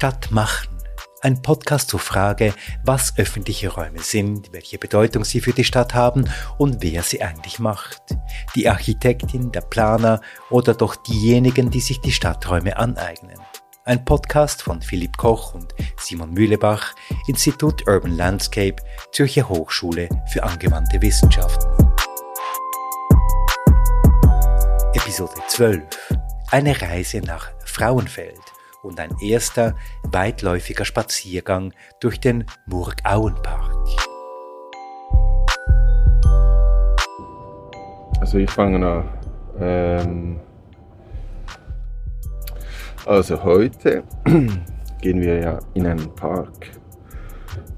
Stadt 0.00 0.30
machen. 0.30 0.78
Ein 1.20 1.42
Podcast 1.42 1.90
zur 1.90 2.00
Frage, 2.00 2.54
was 2.82 3.18
öffentliche 3.18 3.68
Räume 3.68 3.98
sind, 3.98 4.50
welche 4.50 4.78
Bedeutung 4.78 5.24
sie 5.24 5.42
für 5.42 5.52
die 5.52 5.62
Stadt 5.62 5.92
haben 5.92 6.24
und 6.56 6.78
wer 6.80 7.02
sie 7.02 7.20
eigentlich 7.20 7.58
macht. 7.58 8.00
Die 8.54 8.66
Architektin, 8.66 9.52
der 9.52 9.60
Planer 9.60 10.22
oder 10.48 10.72
doch 10.72 10.96
diejenigen, 10.96 11.70
die 11.70 11.82
sich 11.82 12.00
die 12.00 12.12
Stadträume 12.12 12.78
aneignen. 12.78 13.38
Ein 13.84 14.02
Podcast 14.06 14.62
von 14.62 14.80
Philipp 14.80 15.18
Koch 15.18 15.52
und 15.52 15.74
Simon 15.98 16.32
Mühlebach, 16.32 16.94
Institut 17.26 17.86
Urban 17.86 18.16
Landscape, 18.16 18.76
Zürcher 19.12 19.50
Hochschule 19.50 20.08
für 20.32 20.42
angewandte 20.44 21.02
Wissenschaften. 21.02 21.68
Episode 24.94 25.34
12. 25.48 25.84
Eine 26.50 26.80
Reise 26.80 27.18
nach 27.18 27.50
Frauenfeld 27.66 28.49
und 28.82 28.98
ein 29.00 29.10
erster 29.20 29.74
weitläufiger 30.04 30.84
Spaziergang 30.84 31.72
durch 32.00 32.20
den 32.20 32.44
Murgauenpark. 32.66 33.86
Also 38.20 38.38
ich 38.38 38.50
fange 38.50 38.86
an. 38.86 39.08
Ähm, 39.58 40.40
also 43.06 43.42
heute 43.42 44.04
gehen 45.00 45.20
wir 45.20 45.40
ja 45.40 45.58
in 45.74 45.86
einen 45.86 46.14
Park, 46.14 46.70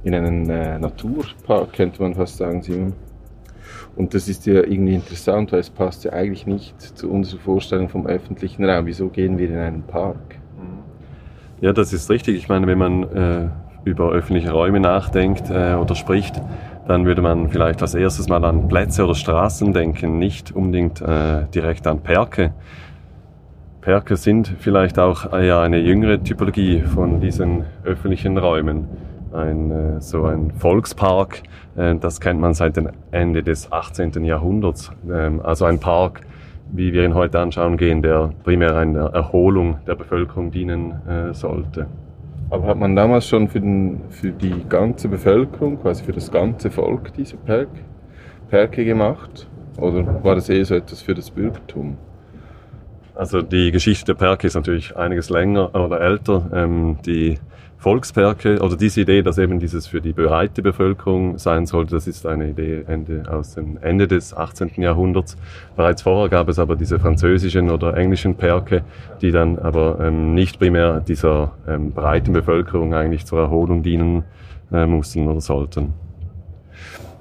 in 0.02 0.14
einen 0.14 0.50
äh, 0.50 0.78
Naturpark 0.78 1.72
könnte 1.72 2.02
man 2.02 2.14
fast 2.14 2.36
sagen, 2.36 2.62
Simon. 2.62 2.92
Und 3.94 4.14
das 4.14 4.28
ist 4.28 4.46
ja 4.46 4.54
irgendwie 4.54 4.94
interessant, 4.94 5.52
weil 5.52 5.60
es 5.60 5.70
passt 5.70 6.04
ja 6.04 6.12
eigentlich 6.12 6.46
nicht 6.46 6.80
zu 6.80 7.10
unserer 7.10 7.40
Vorstellung 7.40 7.88
vom 7.88 8.06
öffentlichen 8.06 8.64
Raum. 8.64 8.86
Wieso 8.86 9.08
gehen 9.08 9.38
wir 9.38 9.48
in 9.48 9.58
einen 9.58 9.82
Park? 9.82 10.41
Ja, 11.62 11.72
das 11.72 11.92
ist 11.92 12.10
richtig. 12.10 12.36
Ich 12.36 12.48
meine, 12.48 12.66
wenn 12.66 12.76
man 12.76 13.02
äh, 13.04 13.48
über 13.84 14.10
öffentliche 14.10 14.50
Räume 14.50 14.80
nachdenkt 14.80 15.48
äh, 15.48 15.74
oder 15.74 15.94
spricht, 15.94 16.42
dann 16.88 17.06
würde 17.06 17.22
man 17.22 17.50
vielleicht 17.50 17.82
als 17.82 17.94
erstes 17.94 18.28
mal 18.28 18.44
an 18.44 18.66
Plätze 18.66 19.04
oder 19.04 19.14
Straßen 19.14 19.72
denken, 19.72 20.18
nicht 20.18 20.50
unbedingt 20.50 21.00
äh, 21.00 21.44
direkt 21.54 21.86
an 21.86 22.00
Perke. 22.00 22.52
Perke 23.80 24.16
sind 24.16 24.52
vielleicht 24.58 24.98
auch 24.98 25.32
eher 25.32 25.60
eine 25.60 25.78
jüngere 25.78 26.20
Typologie 26.20 26.80
von 26.80 27.20
diesen 27.20 27.64
öffentlichen 27.84 28.38
Räumen. 28.38 28.88
Ein, 29.32 29.70
äh, 29.70 30.00
so 30.00 30.24
ein 30.24 30.50
Volkspark, 30.58 31.44
äh, 31.76 31.94
das 31.94 32.20
kennt 32.20 32.40
man 32.40 32.54
seit 32.54 32.76
dem 32.76 32.88
Ende 33.12 33.44
des 33.44 33.70
18. 33.70 34.24
Jahrhunderts. 34.24 34.90
Ähm, 35.08 35.40
also 35.40 35.66
ein 35.66 35.78
Park, 35.78 36.22
wie 36.72 36.92
wir 36.92 37.04
ihn 37.04 37.14
heute 37.14 37.38
anschauen 37.38 37.76
gehen, 37.76 38.02
der 38.02 38.30
primär 38.42 38.76
einer 38.76 39.12
Erholung 39.12 39.78
der 39.86 39.94
Bevölkerung 39.94 40.50
dienen 40.50 40.92
äh, 41.06 41.34
sollte. 41.34 41.86
Aber 42.50 42.66
hat 42.66 42.78
man 42.78 42.96
damals 42.96 43.28
schon 43.28 43.48
für, 43.48 43.60
den, 43.60 44.00
für, 44.10 44.30
die 44.30 44.64
ganze 44.68 45.08
Bevölkerung, 45.08 45.80
quasi 45.80 46.04
für 46.04 46.12
das 46.12 46.30
ganze 46.30 46.70
Volk 46.70 47.12
diese 47.14 47.36
Perk, 47.36 47.68
Perke 48.48 48.84
gemacht? 48.84 49.48
Oder 49.78 50.22
war 50.22 50.34
das 50.34 50.48
eher 50.48 50.64
so 50.64 50.74
etwas 50.74 51.00
für 51.00 51.14
das 51.14 51.30
Bürgertum? 51.30 51.96
Also 53.14 53.42
die 53.42 53.70
Geschichte 53.70 54.06
der 54.06 54.14
Perke 54.14 54.46
ist 54.46 54.54
natürlich 54.54 54.96
einiges 54.96 55.28
länger 55.28 55.74
oder 55.74 56.00
älter. 56.00 56.50
Ähm, 56.54 56.96
die 57.04 57.38
Volksperke 57.82 58.60
oder 58.60 58.76
diese 58.76 59.00
Idee, 59.00 59.22
dass 59.22 59.38
eben 59.38 59.58
dieses 59.58 59.88
für 59.88 60.00
die 60.00 60.12
breite 60.12 60.62
Bevölkerung 60.62 61.36
sein 61.38 61.66
sollte, 61.66 61.96
das 61.96 62.06
ist 62.06 62.26
eine 62.26 62.50
Idee 62.50 62.84
Ende, 62.86 63.24
aus 63.28 63.54
dem 63.54 63.76
Ende 63.82 64.06
des 64.06 64.34
18. 64.34 64.70
Jahrhunderts. 64.76 65.36
Bereits 65.74 66.02
vorher 66.02 66.28
gab 66.28 66.48
es 66.48 66.60
aber 66.60 66.76
diese 66.76 67.00
französischen 67.00 67.70
oder 67.70 67.96
englischen 67.96 68.36
Perke, 68.36 68.84
die 69.20 69.32
dann 69.32 69.58
aber 69.58 69.98
ähm, 70.00 70.32
nicht 70.32 70.60
primär 70.60 71.00
dieser 71.00 71.54
ähm, 71.66 71.90
breiten 71.90 72.32
Bevölkerung 72.32 72.94
eigentlich 72.94 73.26
zur 73.26 73.40
Erholung 73.40 73.82
dienen 73.82 74.22
äh, 74.72 74.86
mussten 74.86 75.26
oder 75.26 75.40
sollten. 75.40 75.92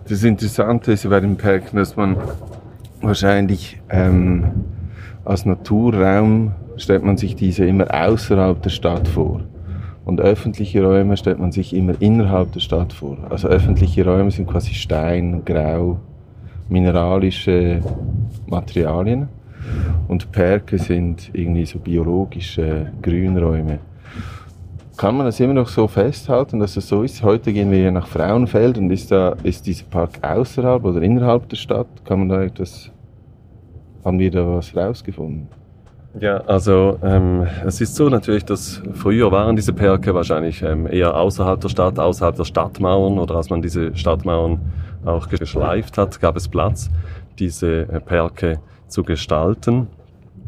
Das 0.08 0.24
Interessante 0.24 0.92
ist 0.92 1.10
bei 1.10 1.20
den 1.20 1.38
Perken, 1.38 1.78
dass 1.78 1.96
man 1.96 2.18
wahrscheinlich 3.02 3.82
ähm, 3.90 4.44
als 5.26 5.46
Naturraum 5.46 6.52
stellt 6.78 7.04
man 7.04 7.18
sich 7.18 7.36
diese 7.36 7.66
immer 7.66 7.88
außerhalb 7.94 8.62
der 8.62 8.70
Stadt 8.70 9.08
vor. 9.08 9.42
Und 10.04 10.20
öffentliche 10.20 10.84
Räume 10.84 11.16
stellt 11.16 11.40
man 11.40 11.52
sich 11.52 11.76
immer 11.76 11.94
innerhalb 12.00 12.52
der 12.54 12.60
Stadt 12.60 12.92
vor. 12.92 13.18
Also 13.30 13.48
öffentliche 13.48 14.04
Räume 14.04 14.32
sind 14.32 14.48
quasi 14.48 14.74
Stein, 14.74 15.44
Grau, 15.46 16.00
mineralische 16.70 17.82
Materialien. 18.48 19.28
Und 20.08 20.32
Perke 20.32 20.80
sind 20.80 21.30
irgendwie 21.34 21.66
so 21.66 21.78
biologische 21.78 22.92
Grünräume. 23.02 23.80
Kann 24.98 25.16
man 25.18 25.26
das 25.26 25.40
immer 25.40 25.54
noch 25.54 25.68
so 25.68 25.88
festhalten, 25.88 26.60
dass 26.60 26.78
es 26.78 26.88
so 26.88 27.04
ist? 27.04 27.24
Heute 27.24 27.54
gehen 27.54 27.72
wir 27.72 27.80
ja 27.80 27.92
nach 27.92 28.08
Frauenfeld 28.08 28.78
und 28.78 28.92
ist, 28.92 29.12
da, 29.12 29.36
ist 29.44 29.66
dieser 29.66 29.86
Park 29.86 30.20
außerhalb 30.22 30.84
oder 30.84 31.02
innerhalb 31.02 31.48
der 31.50 31.58
Stadt? 31.58 31.88
Kann 32.06 32.20
man 32.20 32.30
da 32.30 32.44
etwas, 32.44 32.92
haben 34.04 34.20
wir 34.20 34.32
da 34.32 34.46
was 34.48 34.76
rausgefunden? 34.76 35.48
Ja, 36.20 36.38
also 36.42 37.00
ähm, 37.04 37.48
es 37.66 37.80
ist 37.80 37.96
so 37.96 38.10
natürlich, 38.10 38.44
dass 38.44 38.82
früher 38.94 39.32
waren 39.32 39.56
diese 39.56 39.72
Perke 39.72 40.14
wahrscheinlich 40.14 40.62
ähm, 40.62 40.86
eher 40.86 41.16
außerhalb 41.16 41.62
der 41.62 41.70
Stadt, 41.70 41.98
außerhalb 42.00 42.36
der 42.36 42.44
Stadtmauern 42.44 43.18
oder 43.18 43.36
als 43.36 43.50
man 43.50 43.62
diese 43.62 43.96
Stadtmauern 43.96 44.60
auch 45.06 45.30
geschleift 45.30 45.98
hat, 45.98 46.20
gab 46.20 46.36
es 46.36 46.50
Platz, 46.50 46.90
diese 47.40 47.84
äh, 47.84 48.00
Perke 48.02 48.60
zu 48.88 49.04
gestalten. 49.04 49.88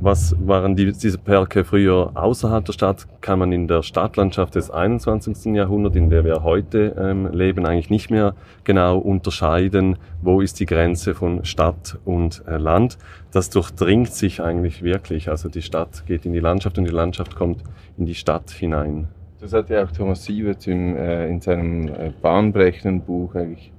Was 0.05 0.35
waren 0.45 0.75
die, 0.75 0.91
diese 0.91 1.17
Perke 1.17 1.63
früher 1.63 2.11
außerhalb 2.13 2.65
der 2.65 2.73
Stadt, 2.73 3.07
kann 3.21 3.39
man 3.39 3.53
in 3.53 3.69
der 3.69 3.83
Stadtlandschaft 3.83 4.53
des 4.53 4.69
21. 4.69 5.55
Jahrhunderts, 5.55 5.95
in 5.95 6.09
der 6.09 6.25
wir 6.25 6.43
heute 6.43 6.93
ähm, 6.99 7.31
leben, 7.31 7.65
eigentlich 7.65 7.89
nicht 7.89 8.11
mehr 8.11 8.35
genau 8.65 8.97
unterscheiden, 8.97 9.95
wo 10.21 10.41
ist 10.41 10.59
die 10.59 10.65
Grenze 10.65 11.15
von 11.15 11.45
Stadt 11.45 11.99
und 12.03 12.43
äh, 12.47 12.57
Land. 12.57 12.97
Das 13.31 13.49
durchdringt 13.49 14.11
sich 14.11 14.41
eigentlich 14.41 14.83
wirklich. 14.83 15.29
Also 15.29 15.47
die 15.47 15.61
Stadt 15.61 16.05
geht 16.05 16.25
in 16.25 16.33
die 16.33 16.41
Landschaft 16.41 16.77
und 16.77 16.83
die 16.83 16.91
Landschaft 16.91 17.37
kommt 17.37 17.63
in 17.97 18.05
die 18.05 18.15
Stadt 18.15 18.51
hinein. 18.51 19.07
Das 19.39 19.53
hat 19.53 19.69
ja 19.69 19.85
auch 19.85 19.91
Thomas 19.91 20.25
Sievert 20.25 20.67
im, 20.67 20.97
äh, 20.97 21.29
in 21.29 21.39
seinem 21.39 21.87
äh, 21.87 22.11
bahnbrechenden 22.21 22.99
Buch 22.99 23.35
eigentlich 23.35 23.71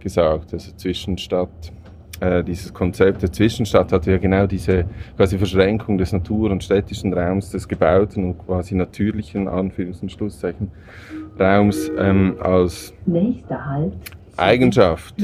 gesagt, 0.00 0.54
also 0.54 0.72
zwischen 0.74 1.18
Stadt 1.18 1.72
äh, 2.22 2.44
dieses 2.44 2.72
Konzept 2.72 3.22
der 3.22 3.32
Zwischenstadt 3.32 3.92
hatte 3.92 4.12
ja 4.12 4.18
genau 4.18 4.46
diese 4.46 4.84
quasi 5.16 5.36
Verschränkung 5.36 5.98
des 5.98 6.12
Natur- 6.12 6.52
und 6.52 6.62
städtischen 6.62 7.12
Raums, 7.12 7.50
des 7.50 7.66
gebauten 7.66 8.24
und 8.24 8.46
quasi 8.46 8.76
natürlichen, 8.76 9.48
Anführungs- 9.48 10.02
und 10.02 10.12
Schlusszeichen, 10.12 10.70
Raums 11.38 11.90
ähm, 11.98 12.36
als 12.40 12.94
halt, 13.50 13.92
Eigenschaft 14.36 15.16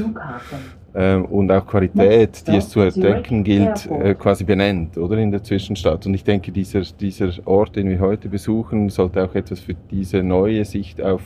ähm, 0.93 1.25
und 1.25 1.49
auch 1.51 1.65
Qualität, 1.65 2.45
die 2.47 2.57
es 2.57 2.67
zu 2.67 2.81
entdecken 2.81 3.45
gilt, 3.45 3.89
äh, 3.89 4.13
quasi 4.15 4.43
benennt, 4.43 4.97
oder 4.97 5.17
in 5.19 5.31
der 5.31 5.41
Zwischenstadt. 5.41 6.05
Und 6.05 6.13
ich 6.13 6.25
denke, 6.25 6.51
dieser, 6.51 6.81
dieser 6.81 7.29
Ort, 7.45 7.77
den 7.77 7.89
wir 7.89 7.99
heute 7.99 8.27
besuchen, 8.27 8.89
sollte 8.89 9.23
auch 9.23 9.35
etwas 9.35 9.61
für 9.61 9.75
diese 9.89 10.21
neue 10.21 10.65
Sicht 10.65 11.01
auf 11.01 11.21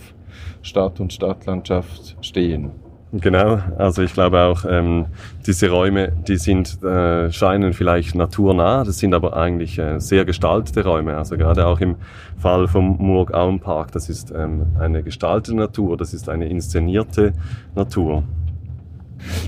Stadt 0.61 0.99
und 0.99 1.11
Stadtlandschaft 1.11 2.15
stehen. 2.21 2.82
Genau, 3.15 3.59
also 3.77 4.01
ich 4.01 4.11
glaube 4.13 4.41
auch, 4.41 4.65
ähm, 4.67 5.05
diese 5.45 5.69
Räume, 5.69 6.11
die 6.27 6.37
sind, 6.37 6.83
äh, 6.83 7.31
scheinen 7.31 7.73
vielleicht 7.73 8.15
naturnah, 8.15 8.83
das 8.83 8.97
sind 8.97 9.13
aber 9.13 9.37
eigentlich 9.37 9.77
äh, 9.77 9.99
sehr 9.99 10.25
gestaltete 10.25 10.83
Räume. 10.83 11.15
Also 11.15 11.37
gerade 11.37 11.67
auch 11.67 11.79
im 11.79 11.95
Fall 12.39 12.67
vom 12.67 12.97
Murgauen 12.97 13.59
Park, 13.59 13.91
das 13.91 14.09
ist 14.09 14.33
ähm, 14.35 14.65
eine 14.79 15.03
gestaltete 15.03 15.55
Natur, 15.55 15.95
das 15.95 16.15
ist 16.15 16.27
eine 16.27 16.47
inszenierte 16.49 17.33
Natur. 17.75 18.23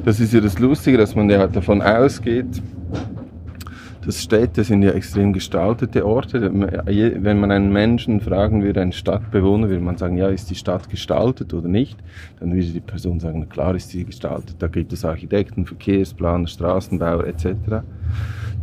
Das 0.05 0.19
ist 0.19 0.31
ja 0.31 0.41
das 0.41 0.59
Lustige, 0.59 0.99
dass 0.99 1.15
man 1.15 1.27
ja 1.27 1.47
davon 1.47 1.81
ausgeht, 1.81 2.61
das 4.05 4.21
Städte 4.21 4.63
sind 4.63 4.83
ja 4.83 4.91
extrem 4.91 5.33
gestaltete 5.33 6.05
Orte. 6.05 6.51
Wenn 6.51 7.39
man 7.39 7.51
einen 7.51 7.73
Menschen 7.73 8.21
fragen 8.21 8.63
würde, 8.63 8.81
einen 8.81 8.91
Stadtbewohner, 8.91 9.69
würde 9.69 9.83
man 9.83 9.97
sagen, 9.97 10.15
ja, 10.17 10.27
ist 10.27 10.49
die 10.49 10.55
Stadt 10.55 10.89
gestaltet 10.89 11.53
oder 11.53 11.67
nicht? 11.67 11.97
Dann 12.39 12.53
würde 12.53 12.67
die 12.67 12.79
Person 12.79 13.19
sagen, 13.19 13.49
klar 13.49 13.73
ist 13.73 13.89
sie 13.89 14.05
gestaltet. 14.05 14.57
Da 14.59 14.67
gibt 14.67 14.93
es 14.93 15.03
Architekten, 15.03 15.65
Verkehrsplaner, 15.65 16.47
Straßenbauer 16.47 17.25
etc. 17.25 17.83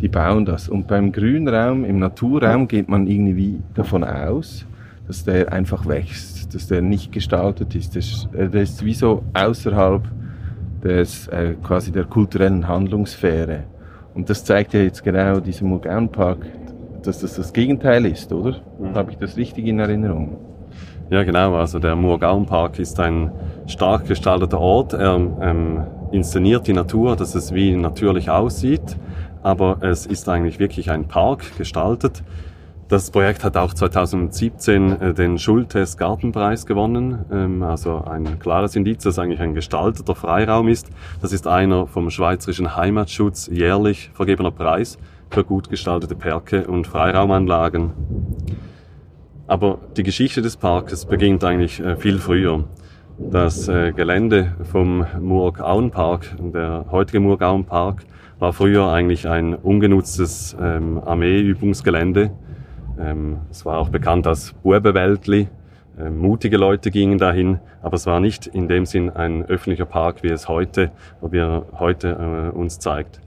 Die 0.00 0.08
bauen 0.08 0.44
das. 0.44 0.68
Und 0.68 0.86
beim 0.86 1.10
Grünraum, 1.10 1.84
im 1.84 1.98
Naturraum 1.98 2.68
geht 2.68 2.88
man 2.88 3.08
irgendwie 3.08 3.58
davon 3.74 4.04
aus, 4.04 4.64
dass 5.08 5.24
der 5.24 5.52
einfach 5.52 5.86
wächst, 5.86 6.54
dass 6.54 6.68
der 6.68 6.82
nicht 6.82 7.10
gestaltet 7.10 7.74
ist. 7.74 7.96
Der 8.32 8.54
ist 8.54 8.84
wie 8.84 8.94
so 8.94 9.24
außerhalb 9.34 10.02
des, 10.84 11.26
äh, 11.28 11.54
quasi 11.62 11.90
der 11.90 12.04
kulturellen 12.04 12.66
Handlungssphäre. 12.68 13.64
Und 14.14 14.28
das 14.28 14.44
zeigt 14.44 14.74
ja 14.74 14.80
jetzt 14.80 15.02
genau 15.02 15.40
dieser 15.40 15.64
Park, 16.08 16.46
dass 17.02 17.20
das 17.20 17.34
das 17.36 17.52
Gegenteil 17.52 18.06
ist, 18.06 18.32
oder? 18.32 18.60
Mhm. 18.78 18.94
Habe 18.94 19.10
ich 19.10 19.18
das 19.18 19.36
richtig 19.36 19.66
in 19.66 19.78
Erinnerung? 19.78 20.36
Ja, 21.10 21.24
genau. 21.24 21.56
Also 21.56 21.78
der 21.78 21.96
Park 21.96 22.78
ist 22.78 22.98
ein 23.00 23.30
stark 23.66 24.06
gestalteter 24.06 24.60
Ort. 24.60 24.94
Er 24.94 25.16
ähm, 25.40 25.84
inszeniert 26.10 26.66
die 26.66 26.72
Natur, 26.72 27.16
dass 27.16 27.34
es 27.34 27.52
wie 27.52 27.74
natürlich 27.76 28.30
aussieht, 28.30 28.96
aber 29.42 29.78
es 29.80 30.06
ist 30.06 30.28
eigentlich 30.28 30.58
wirklich 30.58 30.90
ein 30.90 31.08
Park 31.08 31.56
gestaltet. 31.58 32.22
Das 32.88 33.10
Projekt 33.10 33.42
hat 33.42 33.56
auch 33.56 33.72
2017 33.72 35.00
äh, 35.00 35.14
den 35.14 35.38
Schultes 35.38 35.96
Gartenpreis 35.96 36.66
gewonnen. 36.66 37.24
Ähm, 37.32 37.62
also 37.62 38.04
ein 38.04 38.38
klares 38.38 38.76
Indiz, 38.76 39.04
dass 39.04 39.18
eigentlich 39.18 39.40
ein 39.40 39.54
gestalteter 39.54 40.14
Freiraum 40.14 40.68
ist. 40.68 40.90
Das 41.20 41.32
ist 41.32 41.46
einer 41.46 41.86
vom 41.86 42.10
Schweizerischen 42.10 42.76
Heimatschutz 42.76 43.46
jährlich 43.46 44.10
vergebener 44.12 44.50
Preis 44.50 44.98
für 45.30 45.44
gut 45.44 45.70
gestaltete 45.70 46.14
Perke 46.14 46.66
und 46.66 46.86
Freiraumanlagen. 46.86 47.92
Aber 49.46 49.78
die 49.96 50.02
Geschichte 50.02 50.42
des 50.42 50.56
Parkes 50.56 51.06
beginnt 51.06 51.44
eigentlich 51.44 51.80
äh, 51.80 51.96
viel 51.96 52.18
früher. 52.18 52.64
Das 53.18 53.68
äh, 53.68 53.92
Gelände 53.92 54.54
vom 54.70 55.06
Murg-Auen-Park, 55.20 56.36
der 56.52 56.86
heutige 56.90 57.20
Murg-Auen-Park, 57.20 58.04
war 58.38 58.52
früher 58.52 58.90
eigentlich 58.90 59.28
ein 59.28 59.54
ungenutztes 59.54 60.56
ähm, 60.60 61.00
Armeeübungsgelände 61.04 62.32
ähm, 63.02 63.38
es 63.50 63.64
war 63.64 63.78
auch 63.78 63.88
bekannt 63.88 64.26
als 64.26 64.52
Bubenwäldli. 64.62 65.48
Ähm, 65.98 66.18
mutige 66.18 66.56
Leute 66.56 66.90
gingen 66.90 67.18
dahin, 67.18 67.60
aber 67.82 67.94
es 67.94 68.06
war 68.06 68.20
nicht 68.20 68.46
in 68.46 68.68
dem 68.68 68.86
Sinn 68.86 69.10
ein 69.10 69.44
öffentlicher 69.44 69.86
Park, 69.86 70.22
wie 70.22 70.28
es 70.28 70.48
heute, 70.48 70.90
wie 71.20 71.38
er 71.38 71.66
heute 71.78 72.52
äh, 72.52 72.56
uns 72.56 72.78
zeigt. 72.78 73.20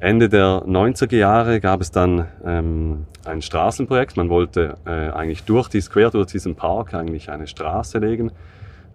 Ende 0.00 0.28
der 0.28 0.62
90er 0.64 1.16
Jahre 1.16 1.60
gab 1.60 1.80
es 1.80 1.90
dann 1.90 2.28
ähm, 2.44 3.06
ein 3.24 3.42
Straßenprojekt. 3.42 4.16
Man 4.16 4.28
wollte 4.28 4.76
äh, 4.86 5.10
eigentlich 5.10 5.42
durch 5.42 5.68
dies, 5.68 5.90
quer 5.90 6.10
durch 6.10 6.28
diesen 6.28 6.54
Park 6.54 6.94
eigentlich 6.94 7.30
eine 7.30 7.48
Straße 7.48 7.98
legen. 7.98 8.30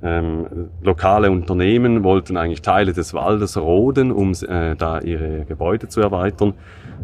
Ähm, 0.05 0.69
lokale 0.81 1.31
Unternehmen 1.31 2.03
wollten 2.03 2.35
eigentlich 2.35 2.61
Teile 2.61 2.91
des 2.91 3.13
Waldes 3.13 3.55
roden, 3.55 4.11
um 4.11 4.33
äh, 4.33 4.75
da 4.75 5.00
ihre 5.00 5.45
Gebäude 5.45 5.88
zu 5.88 6.01
erweitern. 6.01 6.55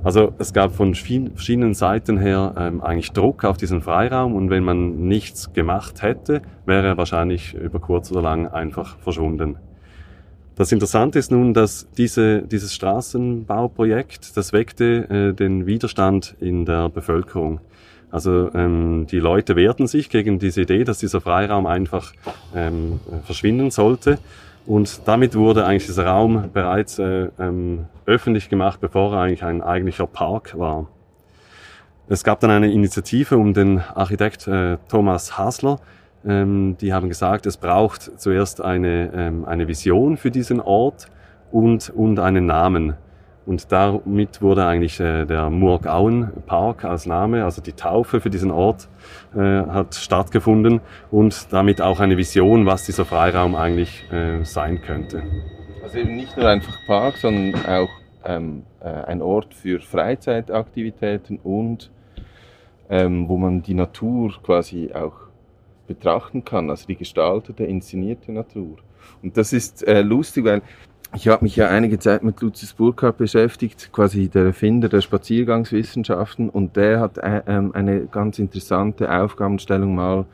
Also 0.03 0.33
es 0.37 0.51
gab 0.51 0.73
von 0.73 0.93
verschiedenen 0.93 1.73
Seiten 1.73 2.17
her 2.17 2.53
ähm, 2.57 2.81
eigentlich 2.81 3.11
Druck 3.13 3.45
auf 3.45 3.55
diesen 3.55 3.81
Freiraum 3.81 4.35
und 4.35 4.49
wenn 4.49 4.63
man 4.63 5.07
nichts 5.07 5.53
gemacht 5.53 6.01
hätte, 6.01 6.41
wäre 6.65 6.87
er 6.87 6.97
wahrscheinlich 6.97 7.53
über 7.53 7.79
kurz 7.79 8.11
oder 8.11 8.21
lang 8.21 8.47
einfach 8.47 8.97
verschwunden. 8.99 9.57
Das 10.55 10.73
Interessante 10.73 11.19
ist 11.19 11.31
nun, 11.31 11.53
dass 11.53 11.89
diese, 11.97 12.41
dieses 12.41 12.75
Straßenbauprojekt, 12.75 14.35
das 14.35 14.51
weckte 14.51 15.09
äh, 15.09 15.33
den 15.33 15.65
Widerstand 15.65 16.35
in 16.41 16.65
der 16.65 16.89
Bevölkerung. 16.89 17.61
Also 18.11 18.51
ähm, 18.53 19.05
die 19.09 19.19
Leute 19.19 19.55
wehrten 19.55 19.87
sich 19.87 20.09
gegen 20.09 20.39
diese 20.39 20.61
Idee, 20.61 20.83
dass 20.83 20.99
dieser 20.99 21.21
Freiraum 21.21 21.65
einfach 21.65 22.13
ähm, 22.55 22.99
verschwinden 23.23 23.71
sollte. 23.71 24.17
Und 24.65 25.07
damit 25.07 25.35
wurde 25.35 25.65
eigentlich 25.65 25.85
dieser 25.85 26.05
Raum 26.05 26.49
bereits 26.53 26.99
äh, 26.99 27.29
ähm, 27.39 27.85
öffentlich 28.05 28.49
gemacht, 28.49 28.79
bevor 28.81 29.13
er 29.13 29.21
eigentlich 29.21 29.43
ein 29.43 29.61
eigentlicher 29.61 30.07
Park 30.07 30.57
war. 30.57 30.87
Es 32.07 32.23
gab 32.23 32.39
dann 32.39 32.49
eine 32.49 32.71
Initiative 32.71 33.37
um 33.37 33.53
den 33.53 33.79
Architekt 33.79 34.47
äh, 34.47 34.77
Thomas 34.87 35.37
Hasler. 35.37 35.79
Ähm, 36.25 36.75
die 36.81 36.93
haben 36.93 37.07
gesagt, 37.07 37.45
es 37.45 37.57
braucht 37.57 38.19
zuerst 38.19 38.61
eine, 38.61 39.11
ähm, 39.13 39.45
eine 39.45 39.67
Vision 39.67 40.17
für 40.17 40.31
diesen 40.31 40.59
Ort 40.59 41.07
und, 41.51 41.89
und 41.91 42.19
einen 42.19 42.47
Namen. 42.47 42.95
Und 43.49 43.71
damit 43.71 44.43
wurde 44.43 44.67
eigentlich 44.67 44.99
äh, 44.99 45.25
der 45.25 45.49
Murgauen 45.49 46.29
Park 46.45 46.85
als 46.85 47.07
Name, 47.07 47.45
also 47.45 47.63
die 47.63 47.73
Taufe 47.73 48.21
für 48.21 48.29
diesen 48.29 48.51
Ort, 48.51 48.87
äh, 49.33 49.39
hat 49.39 49.95
stattgefunden 49.95 50.81
und 51.09 51.51
damit 51.51 51.81
auch 51.81 51.99
eine 51.99 52.15
Vision, 52.15 52.67
was 52.67 52.85
dieser 52.85 53.05
Freiraum 53.05 53.55
eigentlich 53.55 54.05
äh, 54.11 54.43
sein 54.43 54.83
könnte. 54.83 55.23
Also 55.81 55.97
eben 55.97 56.15
nicht 56.15 56.37
nur 56.37 56.47
einfach 56.47 56.75
Park, 56.85 57.17
sondern 57.17 57.65
auch 57.65 57.89
ähm, 58.23 58.65
äh, 58.81 58.85
ein 58.85 59.19
Ort 59.19 59.55
für 59.55 59.79
Freizeitaktivitäten 59.79 61.39
und 61.39 61.89
ähm, 62.87 63.27
wo 63.27 63.37
man 63.37 63.63
die 63.63 63.73
Natur 63.73 64.31
quasi 64.43 64.91
auch 64.93 65.15
betrachten 65.87 66.45
kann, 66.45 66.69
also 66.69 66.85
die 66.85 66.97
gestaltete, 66.97 67.63
inszenierte 67.63 68.31
Natur. 68.31 68.77
Und 69.23 69.37
das 69.37 69.53
ist 69.53 69.87
äh, 69.87 70.01
lustig, 70.01 70.45
weil 70.45 70.61
ich 71.15 71.27
habe 71.27 71.43
mich 71.43 71.55
ja 71.55 71.69
einige 71.69 71.97
Zeit 71.97 72.23
mit 72.23 72.39
Lucius 72.41 72.73
Burkhardt 72.73 73.17
beschäftigt, 73.17 73.89
quasi 73.91 74.29
der 74.29 74.45
Erfinder 74.45 74.89
der 74.89 75.01
Spaziergangswissenschaften, 75.01 76.49
und 76.49 76.75
der 76.75 76.99
hat 76.99 77.17
äh, 77.17 77.41
ähm, 77.47 77.73
eine 77.73 78.05
ganz 78.05 78.37
interessante 78.39 79.11
Aufgabenstellung 79.11 79.95
mal 79.95 80.25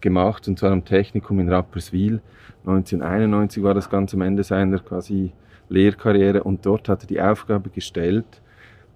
gemacht, 0.00 0.48
und 0.48 0.58
zwar 0.58 0.72
am 0.72 0.84
Technikum 0.84 1.38
in 1.38 1.48
Rapperswil. 1.48 2.20
1991 2.66 3.62
war 3.62 3.74
das 3.74 3.88
ganz 3.88 4.12
am 4.14 4.22
Ende 4.22 4.42
seiner 4.42 4.80
quasi 4.80 5.32
Lehrkarriere, 5.68 6.42
und 6.42 6.66
dort 6.66 6.88
hat 6.88 7.04
er 7.04 7.06
die 7.06 7.20
Aufgabe 7.20 7.70
gestellt, 7.70 8.42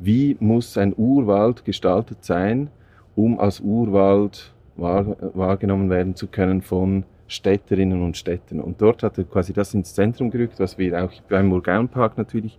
wie 0.01 0.37
muss 0.41 0.77
ein 0.77 0.95
Urwald 0.97 1.65
gestaltet 1.65 2.25
sein, 2.25 2.71
um 3.15 3.39
als 3.39 3.61
Urwald 3.61 4.53
wahr, 4.77 5.17
wahrgenommen 5.35 5.91
werden 5.91 6.17
zu 6.17 6.27
können 6.27 6.63
von 6.63 7.05
Städterinnen 7.31 8.03
und 8.03 8.17
Städten. 8.17 8.61
Und 8.61 8.83
dort 8.83 9.05
hat 9.05 9.17
er 9.17 9.25
quasi 9.25 9.53
das 9.53 9.73
ins 9.73 9.95
Zentrum 9.95 10.31
gerückt, 10.31 10.59
was 10.59 10.79
wir 10.79 11.05
auch 11.05 11.13
beim 11.29 11.47
Murgaonpark 11.47 12.19
natürlich 12.19 12.59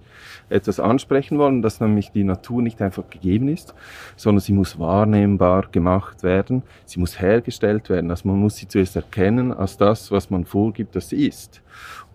etwas 0.49 0.79
ansprechen 0.79 1.37
wollen, 1.37 1.61
dass 1.61 1.81
nämlich 1.81 2.11
die 2.11 2.23
Natur 2.23 2.61
nicht 2.61 2.81
einfach 2.81 3.09
gegeben 3.09 3.49
ist, 3.49 3.75
sondern 4.15 4.39
sie 4.39 4.53
muss 4.53 4.79
wahrnehmbar 4.79 5.67
gemacht 5.71 6.23
werden, 6.23 6.63
sie 6.85 7.01
muss 7.01 7.19
hergestellt 7.19 7.89
werden. 7.89 8.09
Also 8.11 8.29
man 8.29 8.39
muss 8.39 8.55
sie 8.55 8.67
zuerst 8.67 8.95
erkennen 8.95 9.51
als 9.51 9.75
das, 9.75 10.09
was 10.09 10.29
man 10.29 10.45
vorgibt, 10.45 10.95
dass 10.95 11.09
sie 11.09 11.27
ist. 11.27 11.61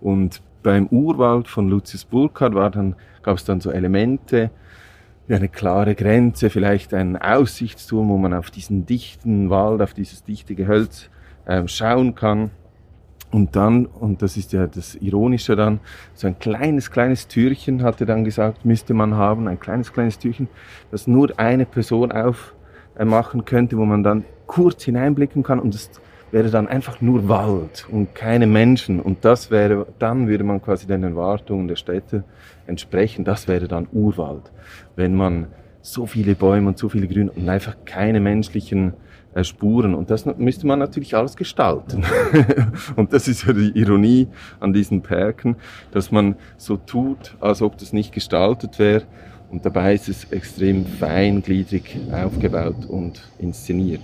Und 0.01 0.41
beim 0.63 0.87
Urwald 0.87 1.49
von 1.49 1.69
Lucius 1.69 2.07
Burkhardt 2.07 2.55
war 2.55 2.71
dann, 2.71 2.97
gab 3.23 3.37
es 3.37 3.45
dann 3.45 3.61
so 3.61 3.71
Elemente, 3.71 4.51
wie 5.27 5.35
eine 5.35 5.49
klare 5.49 5.95
Grenze, 5.95 6.49
vielleicht 6.49 6.95
ein 6.95 7.17
Aussichtsturm, 7.17 8.09
wo 8.09 8.17
man 8.17 8.33
auf 8.33 8.51
diesen 8.51 8.87
dichten 8.87 9.51
Wald, 9.51 9.83
auf 9.83 9.93
dieses 9.93 10.25
dichte 10.25 10.55
Gehölz 10.55 11.11
ähm, 11.47 11.69
schauen 11.69 12.15
kann. 12.15 12.51
Und 13.33 13.57
dann, 13.57 13.87
und 13.87 14.23
das 14.23 14.37
ist 14.37 14.53
ja 14.53 14.67
das 14.67 14.95
Ironische 14.95 15.57
dann, 15.57 15.81
so 16.15 16.27
ein 16.27 16.39
kleines, 16.39 16.91
kleines 16.91 17.29
Türchen, 17.29 17.83
hat 17.83 18.01
er 18.01 18.07
dann 18.07 18.25
gesagt, 18.25 18.65
müsste 18.65 18.95
man 18.95 19.15
haben, 19.15 19.49
ein 19.49 19.59
kleines, 19.59 19.93
kleines 19.93 20.19
Türchen, 20.19 20.49
das 20.91 21.07
nur 21.07 21.39
eine 21.39 21.67
Person 21.67 22.13
aufmachen 22.13 23.45
könnte, 23.45 23.77
wo 23.77 23.85
man 23.85 24.03
dann 24.03 24.25
kurz 24.47 24.85
hineinblicken 24.85 25.43
kann 25.43 25.59
und 25.59 25.75
es 25.75 25.91
wäre 26.31 26.51
dann 26.51 26.69
einfach 26.69 27.01
nur 27.01 27.29
Wald 27.29 27.87
und 27.91 28.15
keine 28.15 28.47
Menschen. 28.47 29.01
Und 29.01 29.25
das 29.25 29.51
wäre, 29.51 29.87
dann 29.99 30.29
würde 30.29 30.45
man 30.45 30.63
quasi 30.63 30.87
den 30.87 31.03
Erwartungen 31.03 31.69
der 31.69 31.77
Städte 31.77 32.25
entsprechen, 32.67 33.25
das 33.25 33.49
wäre 33.49 33.69
dann 33.69 33.89
Urwald. 33.93 34.53
Wenn 34.95 35.15
man 35.15 35.49
so 35.83 36.07
viele 36.07 36.35
Bäume 36.35 36.69
und 36.69 36.79
so 36.79 36.89
viele 36.89 37.07
Grün 37.07 37.29
und 37.29 37.49
einfach 37.49 37.77
keine 37.85 38.21
menschlichen 38.21 38.89
äh, 38.91 38.93
Spuren. 39.45 39.95
Und 39.95 40.11
das 40.11 40.27
müsste 40.27 40.67
man 40.67 40.79
natürlich 40.79 41.15
alles 41.15 41.37
gestalten. 41.37 42.05
und 42.97 43.13
das 43.13 43.29
ist 43.29 43.47
ja 43.47 43.53
die 43.53 43.71
Ironie 43.79 44.29
an 44.61 44.73
diesen 44.73 45.03
Perken, 45.03 45.57
dass 45.93 46.11
man 46.11 46.37
so 46.57 46.77
tut, 46.77 47.37
als 47.41 47.63
ob 47.63 47.79
das 47.79 47.93
nicht 47.93 48.13
gestaltet 48.13 48.79
wäre. 48.79 49.03
Und 49.51 49.65
dabei 49.65 49.95
ist 49.95 50.09
es 50.09 50.25
extrem 50.33 50.85
feingliedrig 50.87 51.99
aufgebaut 52.13 52.87
und 52.89 53.23
inszeniert. 53.39 54.03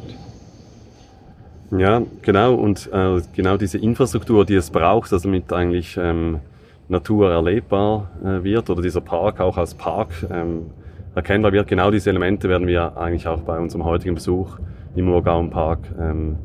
Ja, 1.77 2.03
genau. 2.21 2.55
Und 2.55 2.91
äh, 2.93 3.21
genau 3.35 3.57
diese 3.57 3.79
Infrastruktur, 3.79 4.45
die 4.45 4.55
es 4.55 4.71
braucht, 4.71 5.13
also 5.13 5.29
mit 5.29 5.53
eigentlich 5.53 5.97
ähm, 5.97 6.41
Natur 6.89 7.31
erlebbar 7.31 8.11
äh, 8.23 8.45
wird 8.45 8.69
oder 8.69 8.83
dieser 8.83 9.01
Park 9.01 9.41
auch 9.41 9.57
als 9.57 9.75
Park 9.75 10.11
ähm, 10.31 10.67
erkennbar 11.15 11.53
wird, 11.53 11.69
genau 11.69 11.91
diese 11.91 12.11
Elemente 12.11 12.49
werden 12.49 12.67
wir 12.67 12.97
eigentlich 12.97 13.27
auch 13.27 13.41
bei 13.41 13.59
unserem 13.59 13.85
heutigen 13.85 14.15
Besuch 14.15 14.59
im 14.95 15.09
Urgauenpark 15.09 15.81
ähm, 15.99 16.37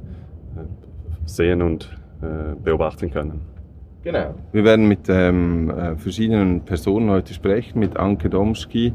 sehen 1.26 1.62
und 1.62 1.98
äh, 2.22 2.56
beobachten 2.64 3.12
können. 3.12 3.42
Genau. 4.04 4.36
Wir 4.54 4.64
werden 4.64 4.88
mit 4.88 5.10
ähm, 5.10 5.70
äh, 5.70 5.98
verschiedenen 5.98 6.62
Personen 6.62 7.10
heute 7.10 7.34
sprechen, 7.34 7.80
mit 7.80 7.98
Anke 7.98 8.30
Domski, 8.30 8.94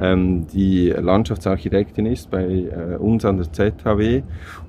ähm, 0.00 0.46
die 0.52 0.88
Landschaftsarchitektin 0.88 2.06
ist 2.06 2.30
bei 2.30 2.44
äh, 2.44 2.96
uns 2.96 3.24
an 3.24 3.36
der 3.36 3.52
ZHW. 3.52 4.22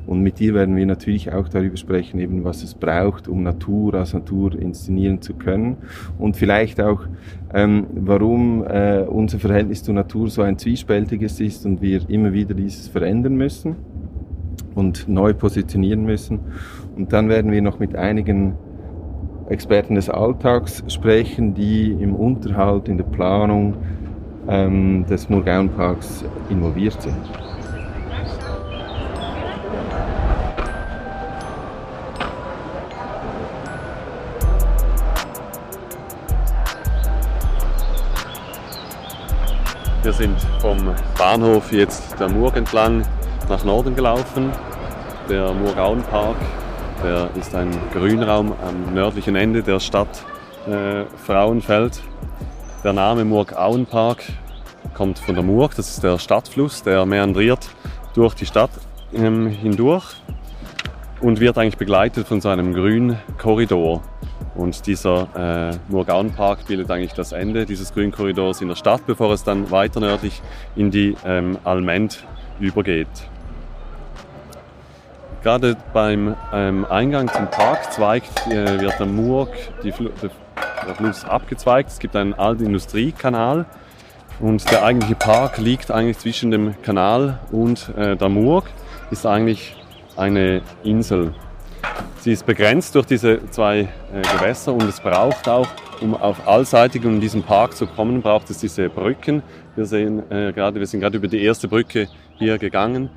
Und 0.06 0.22
mit 0.22 0.40
ihr 0.42 0.54
werden 0.54 0.76
wir 0.76 0.86
natürlich 0.86 1.32
auch 1.32 1.50
darüber 1.50 1.78
sprechen, 1.78 2.20
eben 2.20 2.44
was 2.44 2.62
es 2.62 2.76
braucht, 2.76 3.28
um 3.28 3.42
Natur 3.42 3.96
als 3.96 4.14
Natur 4.14 4.54
inszenieren 4.54 5.22
zu 5.22 5.34
können. 5.34 5.78
Und 6.20 6.38
vielleicht 6.38 6.80
auch, 6.82 7.08
ähm, 7.54 7.88
warum 7.94 8.64
äh, 8.68 9.02
unser 9.08 9.40
Verhältnis 9.40 9.82
zur 9.82 9.96
Natur 9.96 10.30
so 10.30 10.44
ein 10.44 10.58
zwiespältiges 10.58 11.40
ist 11.40 11.66
und 11.66 11.82
wir 11.82 12.08
immer 12.10 12.32
wieder 12.34 12.54
dieses 12.54 12.88
verändern 12.88 13.36
müssen 13.36 13.76
und 14.80 15.08
neu 15.08 15.34
positionieren 15.34 16.06
müssen. 16.06 16.40
Und 16.96 17.14
dann 17.14 17.30
werden 17.30 17.52
wir 17.52 17.62
noch 17.62 17.78
mit 17.78 17.96
einigen 17.96 18.56
Experten 19.50 19.96
des 19.96 20.10
Alltags 20.10 20.84
sprechen, 20.88 21.54
die 21.54 21.92
im 21.92 22.16
Unterhalt, 22.16 22.88
in 22.88 22.98
der 22.98 23.06
Planung 23.06 23.76
ähm, 24.48 25.06
des 25.08 25.30
Murgaonparks 25.30 26.24
involviert 26.50 27.00
sind. 27.02 27.16
Wir 40.02 40.14
sind 40.14 40.40
vom 40.62 40.78
Bahnhof 41.18 41.72
jetzt 41.72 42.20
der 42.20 42.30
Murg 42.30 42.56
entlang 42.56 43.04
nach 43.50 43.64
Norden 43.66 43.96
gelaufen. 43.96 44.52
Der 45.30 45.54
Murgauenpark, 45.54 46.38
der 47.04 47.30
ist 47.40 47.54
ein 47.54 47.70
Grünraum 47.94 48.52
am 48.68 48.96
nördlichen 48.96 49.36
Ende 49.36 49.62
der 49.62 49.80
Stadt 49.80 50.26
äh, 50.66 51.06
Frauenfeld. 51.24 52.02
Der 52.84 52.94
Name 52.94 53.26
Murgauenpark 53.26 54.24
kommt 54.96 55.20
von 55.20 55.36
der 55.36 55.44
Murg, 55.44 55.76
das 55.76 55.88
ist 55.92 56.04
der 56.04 56.18
Stadtfluss, 56.18 56.82
der 56.82 57.06
meandriert 57.06 57.70
durch 58.16 58.34
die 58.34 58.48
Stadt 58.48 58.72
ähm, 59.14 59.46
hindurch 59.46 60.16
und 61.22 61.40
wird 61.40 61.60
eigentlich 61.60 61.78
begleitet 61.78 62.28
von 62.28 62.42
so 62.42 62.50
einem 62.50 62.74
Grünkorridor. 62.74 64.02
Und 64.56 64.88
dieser 64.88 65.28
äh, 65.72 65.78
Murgaunpark 65.90 66.66
bildet 66.66 66.90
eigentlich 66.90 67.14
das 67.14 67.34
Ende 67.34 67.68
dieses 67.68 67.94
Grünkorridors 67.94 68.62
in 68.62 68.68
der 68.68 68.76
Stadt, 68.76 69.06
bevor 69.06 69.32
es 69.32 69.44
dann 69.44 69.70
weiter 69.70 70.00
nördlich 70.00 70.42
in 70.76 70.90
die 70.90 71.16
ähm, 71.24 71.60
Alment 71.64 72.26
übergeht. 72.60 73.08
Gerade 75.42 75.78
beim 75.94 76.36
ähm, 76.54 76.86
Eingang 76.90 77.30
zum 77.30 77.48
Park 77.48 77.94
zweigt, 77.94 78.48
äh, 78.48 78.82
wird 78.82 79.00
der 79.00 79.06
Murg, 79.06 79.50
die 79.84 79.92
Fl 79.92 80.12
der 80.86 80.96
Fluss 80.96 81.24
abgezweigt. 81.24 81.90
Es 81.90 82.00
gibt 82.00 82.16
einen 82.16 82.34
alten 82.34 82.66
Industriekanal 82.66 83.66
und 84.40 84.70
der 84.72 84.84
eigentliche 84.84 85.16
Park 85.16 85.58
liegt 85.58 85.92
eigentlich 85.92 86.18
zwischen 86.18 86.52
dem 86.52 86.82
Kanal 86.82 87.40
und 87.52 87.90
äh, 87.98 88.16
der 88.16 88.30
Murg, 88.30 88.66
ist 89.12 89.26
eigentlich 89.26 89.76
eine 90.18 90.62
Insel. 90.84 91.34
Sie 92.20 92.34
ist 92.34 92.46
begrenzt 92.46 92.96
durch 92.96 93.06
diese 93.06 93.50
zwei 93.50 93.82
äh, 93.82 93.88
Gewässer 94.34 94.74
und 94.74 94.84
es 94.84 95.00
braucht 95.00 95.48
auch, 95.48 95.68
um 96.02 96.16
auf 96.16 96.48
allseitig 96.48 97.04
in 97.06 97.22
diesen 97.22 97.44
Park 97.44 97.76
zu 97.76 97.88
kommen, 97.88 98.22
braucht 98.22 98.50
es 98.50 98.60
diese 98.60 98.90
Brücken. 98.90 99.42
Wir 99.76 99.86
sehen 99.86 100.30
äh, 100.32 100.52
gerade, 100.52 100.80
wir 100.80 100.88
sind 100.88 101.00
gerade 101.00 101.18
über 101.18 101.28
die 101.28 101.42
erste 101.42 101.68
Brücke 101.68 102.08
hier 102.38 102.58
gegangen. 102.58 103.10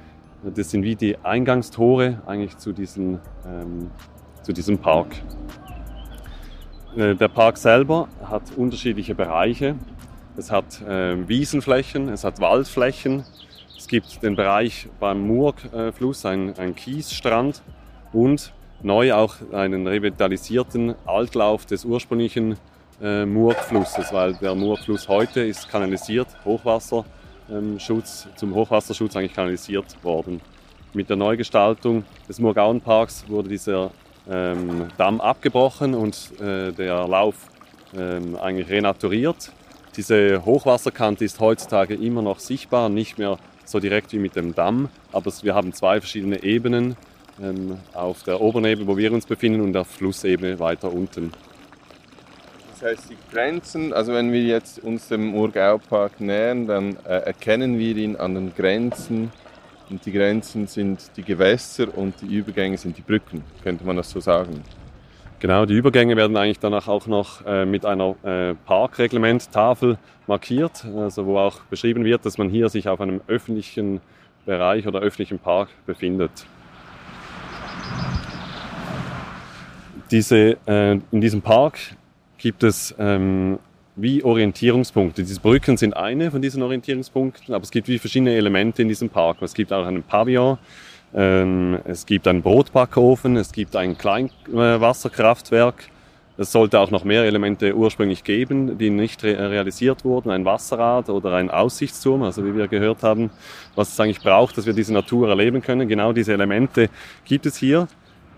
Das 0.44 0.70
sind 0.70 0.82
wie 0.82 0.96
die 0.96 1.16
Eingangstore 1.18 2.20
eigentlich 2.26 2.56
zu, 2.58 2.72
diesen, 2.72 3.20
ähm, 3.46 3.90
zu 4.42 4.52
diesem 4.52 4.76
Park. 4.78 5.14
Äh, 6.96 7.14
der 7.14 7.28
Park 7.28 7.58
selber 7.58 8.08
hat 8.24 8.42
unterschiedliche 8.56 9.14
Bereiche. 9.14 9.76
Es 10.36 10.50
hat 10.50 10.82
äh, 10.82 11.28
Wiesenflächen, 11.28 12.08
es 12.08 12.24
hat 12.24 12.40
Waldflächen, 12.40 13.24
es 13.78 13.86
gibt 13.86 14.22
den 14.22 14.34
Bereich 14.34 14.88
beim 14.98 15.26
Murgfluss, 15.26 16.26
ein, 16.26 16.58
ein 16.58 16.74
Kiesstrand 16.74 17.62
und 18.12 18.52
neu 18.82 19.12
auch 19.12 19.36
einen 19.52 19.86
revitalisierten 19.86 20.94
Altlauf 21.06 21.66
des 21.66 21.84
ursprünglichen 21.84 22.56
äh, 23.00 23.24
Murgflusses, 23.26 24.12
weil 24.12 24.34
der 24.34 24.54
Murgfluss 24.56 25.06
heute 25.08 25.42
ist 25.42 25.68
kanalisiert, 25.68 26.28
Hochwasserschutz, 26.44 27.06
ähm, 27.52 27.78
zum 27.78 28.54
Hochwasserschutz 28.54 29.16
eigentlich 29.16 29.34
kanalisiert 29.34 30.02
worden. 30.02 30.40
Mit 30.94 31.08
der 31.08 31.16
Neugestaltung 31.16 32.04
des 32.28 32.38
Murgauenparks 32.38 33.24
wurde 33.28 33.48
dieser 33.48 33.90
ähm, 34.30 34.88
Damm 34.96 35.20
abgebrochen 35.20 35.94
und 35.94 36.38
äh, 36.40 36.72
der 36.72 37.06
Lauf 37.08 37.34
ähm, 37.96 38.36
eigentlich 38.36 38.68
renaturiert. 38.68 39.52
Diese 39.96 40.44
Hochwasserkante 40.44 41.24
ist 41.24 41.40
heutzutage 41.40 41.94
immer 41.94 42.22
noch 42.22 42.38
sichtbar, 42.38 42.88
nicht 42.88 43.18
mehr 43.18 43.38
so 43.64 43.80
direkt 43.80 44.12
wie 44.12 44.18
mit 44.18 44.36
dem 44.36 44.54
Damm, 44.54 44.88
aber 45.12 45.30
wir 45.42 45.54
haben 45.54 45.72
zwei 45.72 46.00
verschiedene 46.00 46.42
Ebenen 46.42 46.96
ähm, 47.42 47.78
auf 47.92 48.22
der 48.22 48.40
oberen 48.40 48.64
Ebene, 48.64 48.86
wo 48.86 48.96
wir 48.96 49.12
uns 49.12 49.26
befinden, 49.26 49.60
und 49.60 49.72
der 49.72 49.84
Flussebene 49.84 50.58
weiter 50.58 50.92
unten. 50.92 51.32
Das 52.82 52.98
heißt, 52.98 53.10
die 53.10 53.16
Grenzen, 53.32 53.92
also 53.92 54.12
wenn 54.12 54.32
wir 54.32 54.42
jetzt 54.42 54.82
uns 54.82 55.06
dem 55.06 55.36
Urgau-Park 55.36 56.20
nähern, 56.20 56.66
dann 56.66 56.96
äh, 57.04 57.18
erkennen 57.18 57.78
wir 57.78 57.96
ihn 57.96 58.16
an 58.16 58.34
den 58.34 58.52
Grenzen. 58.56 59.30
Und 59.88 60.04
die 60.04 60.10
Grenzen 60.10 60.66
sind 60.66 61.16
die 61.16 61.22
Gewässer 61.22 61.96
und 61.96 62.20
die 62.20 62.34
Übergänge 62.34 62.76
sind 62.76 62.98
die 62.98 63.02
Brücken, 63.02 63.44
könnte 63.62 63.84
man 63.84 63.96
das 63.96 64.10
so 64.10 64.18
sagen. 64.18 64.64
Genau, 65.38 65.64
die 65.64 65.74
Übergänge 65.74 66.16
werden 66.16 66.36
eigentlich 66.36 66.58
danach 66.58 66.88
auch 66.88 67.06
noch 67.06 67.46
äh, 67.46 67.64
mit 67.64 67.86
einer 67.86 68.16
äh, 68.24 68.54
Parkreglementtafel 68.66 69.96
markiert, 70.26 70.84
also 70.96 71.24
wo 71.24 71.38
auch 71.38 71.60
beschrieben 71.70 72.04
wird, 72.04 72.26
dass 72.26 72.36
man 72.36 72.48
hier 72.48 72.68
sich 72.68 72.88
auf 72.88 73.00
einem 73.00 73.20
öffentlichen 73.28 74.00
Bereich 74.44 74.88
oder 74.88 74.98
öffentlichen 74.98 75.38
Park 75.38 75.68
befindet. 75.86 76.32
Diese, 80.10 80.56
äh, 80.66 80.98
in 81.12 81.20
diesem 81.20 81.42
Park 81.42 81.78
gibt 82.42 82.64
es 82.64 82.94
ähm, 82.98 83.58
wie 83.94 84.24
Orientierungspunkte. 84.24 85.22
Diese 85.22 85.40
Brücken 85.40 85.76
sind 85.76 85.96
eine 85.96 86.30
von 86.30 86.42
diesen 86.42 86.62
Orientierungspunkten, 86.62 87.54
aber 87.54 87.62
es 87.62 87.70
gibt 87.70 87.86
wie 87.88 87.98
verschiedene 87.98 88.34
Elemente 88.34 88.82
in 88.82 88.88
diesem 88.88 89.08
Park. 89.08 89.40
Es 89.42 89.54
gibt 89.54 89.72
auch 89.72 89.86
einen 89.86 90.02
Pavillon, 90.02 90.58
ähm, 91.14 91.78
es 91.84 92.04
gibt 92.04 92.26
einen 92.26 92.42
Brotbackofen, 92.42 93.36
es 93.36 93.52
gibt 93.52 93.76
ein 93.76 93.96
Kleinwasserkraftwerk. 93.96 95.88
Es 96.38 96.50
sollte 96.50 96.80
auch 96.80 96.90
noch 96.90 97.04
mehr 97.04 97.24
Elemente 97.24 97.76
ursprünglich 97.76 98.24
geben, 98.24 98.78
die 98.78 98.90
nicht 98.90 99.22
re 99.22 99.50
realisiert 99.50 100.04
wurden. 100.04 100.30
Ein 100.30 100.46
Wasserrad 100.46 101.10
oder 101.10 101.34
ein 101.34 101.50
Aussichtsturm, 101.50 102.22
also 102.22 102.44
wie 102.44 102.56
wir 102.56 102.66
gehört 102.68 103.02
haben, 103.02 103.30
was 103.76 103.92
es 103.92 104.00
eigentlich 104.00 104.20
braucht, 104.20 104.56
dass 104.56 104.66
wir 104.66 104.72
diese 104.72 104.94
Natur 104.94 105.28
erleben 105.28 105.60
können. 105.60 105.86
Genau 105.86 106.12
diese 106.12 106.32
Elemente 106.32 106.88
gibt 107.24 107.44
es 107.46 107.56
hier. 107.58 107.86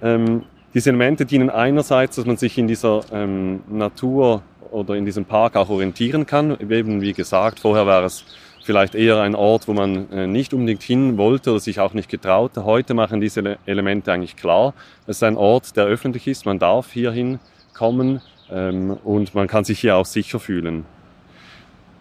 Ähm, 0.02 0.42
diese 0.74 0.90
Elemente 0.90 1.24
dienen 1.24 1.50
einerseits, 1.50 2.16
dass 2.16 2.26
man 2.26 2.36
sich 2.36 2.58
in 2.58 2.66
dieser 2.66 3.02
ähm, 3.12 3.62
Natur 3.68 4.42
oder 4.72 4.94
in 4.94 5.04
diesem 5.04 5.24
Park 5.24 5.56
auch 5.56 5.70
orientieren 5.70 6.26
kann. 6.26 6.58
Eben 6.60 7.00
wie 7.00 7.12
gesagt, 7.12 7.60
vorher 7.60 7.86
war 7.86 8.02
es 8.04 8.24
vielleicht 8.64 8.94
eher 8.94 9.20
ein 9.20 9.36
Ort, 9.36 9.68
wo 9.68 9.72
man 9.72 10.10
äh, 10.10 10.26
nicht 10.26 10.52
unbedingt 10.52 10.82
hin 10.82 11.16
wollte 11.16 11.50
oder 11.50 11.60
sich 11.60 11.78
auch 11.78 11.94
nicht 11.94 12.08
getraute. 12.08 12.64
Heute 12.64 12.94
machen 12.94 13.20
diese 13.20 13.58
Elemente 13.66 14.12
eigentlich 14.12 14.36
klar. 14.36 14.74
Es 15.06 15.18
ist 15.18 15.22
ein 15.22 15.36
Ort, 15.36 15.76
der 15.76 15.84
öffentlich 15.84 16.26
ist. 16.26 16.44
Man 16.44 16.58
darf 16.58 16.92
hierhin 16.92 17.38
kommen 17.72 18.20
ähm, 18.50 18.98
und 19.04 19.34
man 19.34 19.46
kann 19.46 19.64
sich 19.64 19.80
hier 19.80 19.96
auch 19.96 20.06
sicher 20.06 20.40
fühlen. 20.40 20.86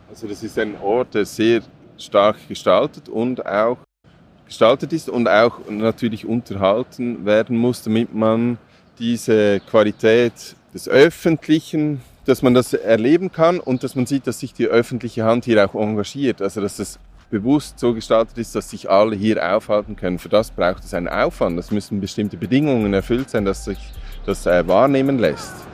Also 0.10 0.28
das 0.28 0.42
ist 0.42 0.58
ein 0.58 0.76
Ort, 0.82 1.14
der 1.14 1.26
sehr 1.26 1.62
stark 1.98 2.48
gestaltet 2.48 3.10
und 3.10 3.46
auch 3.46 3.78
gestaltet 4.54 4.94
ist 4.94 5.10
und 5.10 5.28
auch 5.28 5.68
natürlich 5.68 6.28
unterhalten 6.28 7.26
werden 7.26 7.58
muss, 7.58 7.82
damit 7.82 8.14
man 8.14 8.60
diese 9.00 9.60
Qualität 9.62 10.56
des 10.76 10.88
Öffentlichen, 10.88 12.02
dass 12.26 12.44
man 12.44 12.54
das 12.54 12.72
erleben 12.74 13.32
kann 13.32 13.60
und 13.60 13.84
dass 13.84 13.96
man 13.96 14.06
sieht, 14.06 14.28
dass 14.28 14.40
sich 14.40 14.54
die 14.54 14.68
öffentliche 14.68 15.24
Hand 15.24 15.46
hier 15.46 15.66
auch 15.66 15.74
engagiert. 15.74 16.40
Also 16.40 16.62
dass 16.62 16.78
es 16.78 17.00
bewusst 17.32 17.80
so 17.80 17.96
gestaltet 17.96 18.38
ist, 18.38 18.54
dass 18.54 18.70
sich 18.70 18.88
alle 18.92 19.16
hier 19.16 19.44
aufhalten 19.56 19.96
können. 19.96 20.20
Für 20.20 20.30
das 20.30 20.52
braucht 20.52 20.84
es 20.84 20.94
einen 20.94 21.08
Aufwand. 21.08 21.58
Es 21.58 21.72
müssen 21.72 22.00
bestimmte 22.00 22.38
Bedingungen 22.38 22.94
erfüllt 22.94 23.32
sein, 23.32 23.46
dass 23.46 23.66
sich 23.66 23.80
das 24.28 24.46
äh, 24.46 24.68
wahrnehmen 24.68 25.18
lässt. 25.18 25.73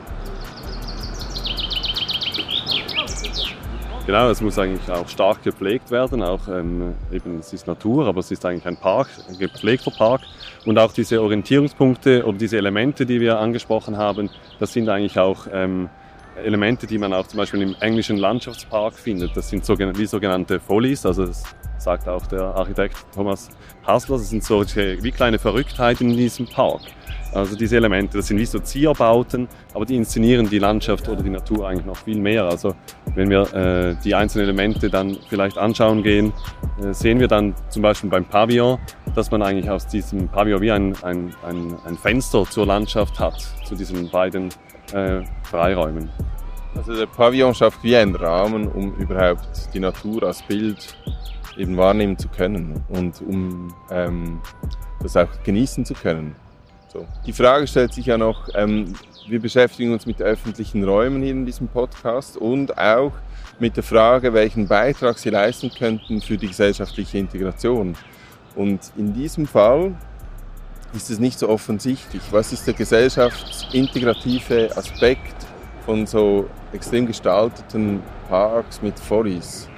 Genau, 4.09 4.27
es 4.31 4.41
muss 4.41 4.57
eigentlich 4.57 4.89
auch 4.89 5.07
stark 5.07 5.43
gepflegt 5.43 5.91
werden. 5.91 6.23
Auch 6.23 6.47
ähm, 6.47 6.95
eben, 7.11 7.37
es 7.37 7.53
ist 7.53 7.67
Natur, 7.67 8.07
aber 8.07 8.21
es 8.21 8.31
ist 8.31 8.43
eigentlich 8.43 8.65
ein 8.65 8.75
Park, 8.75 9.07
ein 9.27 9.37
gepflegter 9.37 9.91
Park. 9.91 10.21
Und 10.65 10.79
auch 10.79 10.91
diese 10.91 11.21
Orientierungspunkte 11.21 12.25
oder 12.25 12.35
diese 12.35 12.57
Elemente, 12.57 13.05
die 13.05 13.21
wir 13.21 13.37
angesprochen 13.37 13.97
haben, 13.97 14.31
das 14.57 14.73
sind 14.73 14.89
eigentlich 14.89 15.19
auch 15.19 15.45
ähm, 15.53 15.89
Elemente, 16.43 16.87
die 16.87 16.97
man 16.97 17.13
auch 17.13 17.27
zum 17.27 17.37
Beispiel 17.37 17.61
im 17.61 17.75
englischen 17.79 18.17
Landschaftspark 18.17 18.93
findet. 18.93 19.35
Das 19.35 19.49
sind 19.49 19.67
wie 19.67 20.05
sogenannte 20.05 20.59
Follies, 20.59 21.05
also 21.05 21.25
das 21.25 21.43
sagt 21.77 22.07
auch 22.07 22.25
der 22.27 22.43
Architekt 22.43 22.97
Thomas 23.13 23.49
Hasler, 23.85 24.17
das 24.17 24.29
sind 24.29 24.43
solche 24.43 25.01
wie 25.01 25.11
kleine 25.11 25.39
Verrücktheiten 25.39 26.09
in 26.09 26.17
diesem 26.17 26.45
Park. 26.47 26.81
Also 27.33 27.55
diese 27.55 27.77
Elemente, 27.77 28.17
das 28.17 28.27
sind 28.27 28.37
wie 28.37 28.45
so 28.45 28.59
Zierbauten, 28.59 29.47
aber 29.73 29.85
die 29.85 29.95
inszenieren 29.95 30.49
die 30.49 30.57
Landschaft 30.57 31.07
oder 31.07 31.21
die 31.21 31.29
Natur 31.29 31.67
eigentlich 31.67 31.85
noch 31.85 31.97
viel 31.97 32.19
mehr. 32.19 32.45
Also 32.45 32.73
wenn 33.13 33.29
wir 33.29 33.53
äh, 33.53 33.95
die 34.03 34.15
einzelnen 34.15 34.45
Elemente 34.45 34.89
dann 34.89 35.15
vielleicht 35.29 35.57
anschauen 35.57 36.01
gehen, 36.01 36.33
äh, 36.81 36.91
sehen 36.91 37.19
wir 37.19 37.27
dann 37.27 37.53
zum 37.69 37.83
Beispiel 37.83 38.09
beim 38.09 38.25
Pavillon, 38.25 38.79
dass 39.13 39.29
man 39.29 39.43
eigentlich 39.43 39.69
aus 39.69 39.85
diesem 39.85 40.27
Pavillon 40.27 40.61
wie 40.61 40.71
ein, 40.71 40.95
ein, 41.03 41.35
ein, 41.45 41.75
ein 41.85 41.97
Fenster 41.97 42.45
zur 42.49 42.65
Landschaft 42.65 43.19
hat, 43.19 43.39
zu 43.63 43.75
diesen 43.75 44.09
beiden 44.09 44.49
äh, 44.93 45.21
Freiräumen. 45.43 46.09
Also 46.75 46.95
der 46.95 47.07
Pavillon 47.07 47.53
schafft 47.53 47.83
wie 47.83 47.95
einen 47.95 48.15
Rahmen, 48.15 48.67
um 48.67 48.95
überhaupt 48.95 49.73
die 49.73 49.79
Natur 49.79 50.23
als 50.23 50.41
Bild 50.43 50.95
eben 51.57 51.75
wahrnehmen 51.77 52.17
zu 52.17 52.29
können 52.29 52.83
und 52.89 53.21
um 53.21 53.73
ähm, 53.91 54.39
das 55.01 55.17
auch 55.17 55.27
genießen 55.43 55.85
zu 55.85 55.93
können. 55.93 56.35
So. 56.91 57.05
Die 57.25 57.33
Frage 57.33 57.67
stellt 57.67 57.93
sich 57.93 58.05
ja 58.05 58.17
noch, 58.17 58.47
ähm, 58.55 58.93
wir 59.27 59.39
beschäftigen 59.39 59.93
uns 59.93 60.05
mit 60.05 60.21
öffentlichen 60.21 60.83
Räumen 60.83 61.21
hier 61.21 61.31
in 61.31 61.45
diesem 61.45 61.67
Podcast 61.67 62.37
und 62.37 62.77
auch 62.77 63.11
mit 63.59 63.75
der 63.75 63.83
Frage, 63.83 64.33
welchen 64.33 64.67
Beitrag 64.67 65.19
sie 65.19 65.29
leisten 65.29 65.69
könnten 65.69 66.21
für 66.21 66.37
die 66.37 66.47
gesellschaftliche 66.47 67.17
Integration. 67.17 67.95
Und 68.55 68.79
in 68.97 69.13
diesem 69.13 69.45
Fall 69.45 69.93
ist 70.93 71.11
es 71.11 71.19
nicht 71.19 71.37
so 71.37 71.49
offensichtlich. 71.49 72.21
Was 72.31 72.53
ist 72.53 72.65
der 72.65 72.73
gesellschaftsintegrative 72.73 74.75
Aspekt 74.75 75.45
von 75.85 76.05
so 76.05 76.49
extrem 76.73 77.05
gestalteten 77.07 78.01
Parks 78.29 78.81
mit 78.81 78.99
Follies? 78.99 79.69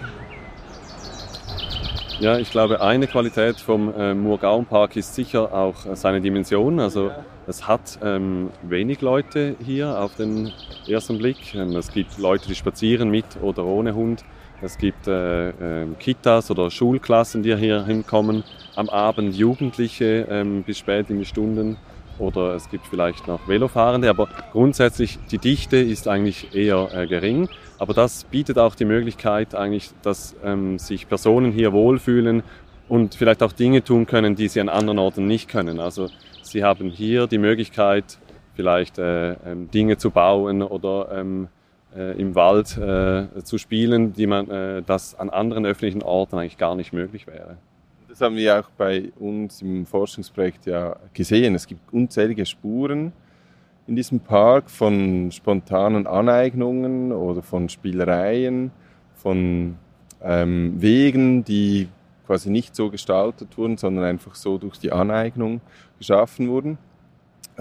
Ja, 2.21 2.37
ich 2.37 2.51
glaube, 2.51 2.81
eine 2.81 3.07
Qualität 3.07 3.59
vom 3.59 3.91
äh, 3.95 4.13
Murgaon-Park 4.13 4.95
ist 4.95 5.15
sicher 5.15 5.51
auch 5.51 5.87
äh, 5.87 5.95
seine 5.95 6.21
Dimension. 6.21 6.79
Also 6.79 7.09
es 7.47 7.67
hat 7.67 7.97
ähm, 8.03 8.51
wenig 8.61 9.01
Leute 9.01 9.55
hier 9.65 9.99
auf 9.99 10.15
den 10.15 10.51
ersten 10.87 11.17
Blick. 11.17 11.55
Ähm, 11.55 11.75
es 11.75 11.91
gibt 11.91 12.19
Leute, 12.19 12.47
die 12.47 12.53
spazieren 12.53 13.09
mit 13.09 13.25
oder 13.41 13.65
ohne 13.65 13.95
Hund. 13.95 14.23
Es 14.61 14.77
gibt 14.77 15.07
äh, 15.07 15.49
äh, 15.49 15.87
Kitas 15.97 16.51
oder 16.51 16.69
Schulklassen, 16.69 17.41
die 17.41 17.55
hier 17.55 17.83
hinkommen. 17.85 18.43
Am 18.75 18.89
Abend 18.89 19.35
Jugendliche 19.35 20.27
ähm, 20.29 20.61
bis 20.61 20.77
spät 20.77 21.09
in 21.09 21.17
die 21.17 21.25
Stunden. 21.25 21.77
Oder 22.21 22.53
es 22.53 22.69
gibt 22.69 22.85
vielleicht 22.85 23.27
noch 23.27 23.47
Velofahrende. 23.47 24.09
Aber 24.09 24.29
grundsätzlich 24.51 25.17
die 25.31 25.39
Dichte 25.39 25.77
ist 25.77 26.07
eigentlich 26.07 26.55
eher 26.55 26.89
äh, 26.93 27.07
gering. 27.07 27.49
Aber 27.79 27.93
das 27.93 28.25
bietet 28.25 28.59
auch 28.59 28.75
die 28.75 28.85
Möglichkeit 28.85 29.55
eigentlich, 29.55 29.89
dass 30.03 30.35
ähm, 30.43 30.77
sich 30.77 31.09
Personen 31.09 31.51
hier 31.51 31.73
wohlfühlen 31.73 32.43
und 32.87 33.15
vielleicht 33.15 33.41
auch 33.41 33.53
Dinge 33.53 33.83
tun 33.83 34.05
können, 34.05 34.35
die 34.35 34.47
sie 34.47 34.61
an 34.61 34.69
anderen 34.69 34.99
Orten 34.99 35.25
nicht 35.25 35.49
können. 35.49 35.79
Also 35.79 36.09
sie 36.43 36.63
haben 36.63 36.89
hier 36.89 37.25
die 37.25 37.39
Möglichkeit, 37.39 38.19
vielleicht 38.53 38.99
äh, 38.99 39.31
ähm, 39.31 39.71
Dinge 39.71 39.97
zu 39.97 40.11
bauen 40.11 40.61
oder 40.61 41.09
ähm, 41.11 41.47
äh, 41.95 42.19
im 42.19 42.35
Wald 42.35 42.77
äh, 42.77 43.43
zu 43.43 43.57
spielen, 43.57 44.13
die 44.13 44.27
man, 44.27 44.49
äh, 44.51 44.83
das 44.83 45.15
an 45.15 45.31
anderen 45.31 45.65
öffentlichen 45.65 46.03
Orten 46.03 46.37
eigentlich 46.37 46.57
gar 46.57 46.75
nicht 46.75 46.93
möglich 46.93 47.25
wäre. 47.25 47.57
Das 48.11 48.19
haben 48.19 48.35
wir 48.35 48.59
auch 48.59 48.69
bei 48.77 49.09
uns 49.21 49.61
im 49.61 49.85
Forschungsprojekt 49.85 50.65
ja 50.65 50.97
gesehen. 51.13 51.55
Es 51.55 51.65
gibt 51.65 51.93
unzählige 51.93 52.45
Spuren 52.45 53.13
in 53.87 53.95
diesem 53.95 54.19
Park 54.19 54.69
von 54.69 55.31
spontanen 55.31 56.05
Aneignungen 56.07 57.13
oder 57.13 57.41
von 57.41 57.69
Spielereien, 57.69 58.71
von 59.15 59.77
ähm, 60.21 60.73
Wegen, 60.81 61.45
die 61.45 61.87
quasi 62.27 62.49
nicht 62.49 62.75
so 62.75 62.89
gestaltet 62.89 63.57
wurden, 63.57 63.77
sondern 63.77 64.03
einfach 64.03 64.35
so 64.35 64.57
durch 64.57 64.77
die 64.77 64.91
Aneignung 64.91 65.61
geschaffen 65.97 66.49
wurden. 66.49 66.77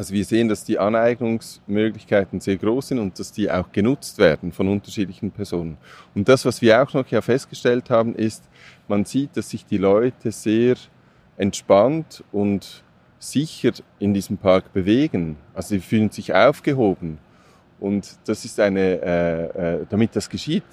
Also 0.01 0.15
wir 0.15 0.25
sehen, 0.25 0.49
dass 0.49 0.65
die 0.65 0.79
Aneignungsmöglichkeiten 0.79 2.41
sehr 2.41 2.57
groß 2.57 2.89
sind 2.89 3.01
und 3.01 3.19
dass 3.19 3.33
die 3.33 3.51
auch 3.51 3.71
genutzt 3.71 4.17
werden 4.17 4.51
von 4.51 4.67
unterschiedlichen 4.67 5.31
Personen. 5.31 5.77
Und 6.15 6.27
das, 6.27 6.47
was 6.47 6.63
wir 6.63 6.83
auch 6.83 6.95
noch 6.95 7.07
ja 7.09 7.21
festgestellt 7.21 7.91
haben, 7.91 8.15
ist, 8.15 8.43
man 8.89 9.05
sieht, 9.05 9.37
dass 9.37 9.51
sich 9.51 9.67
die 9.67 9.77
Leute 9.77 10.33
sehr 10.33 10.77
entspannt 11.37 12.25
und 12.33 12.83
sicher 13.19 13.73
in 13.99 14.15
diesem 14.15 14.39
Park 14.39 14.73
bewegen. 14.73 15.37
Also 15.53 15.75
sie 15.75 15.81
fühlen 15.81 16.11
sich 16.11 16.33
aufgehoben. 16.33 17.19
Und 17.79 18.21
das 18.25 18.47
ist 18.47 18.59
eine, 18.59 19.03
äh, 19.03 19.81
äh, 19.81 19.87
damit 19.91 20.17
das 20.17 20.31
geschieht, 20.31 20.65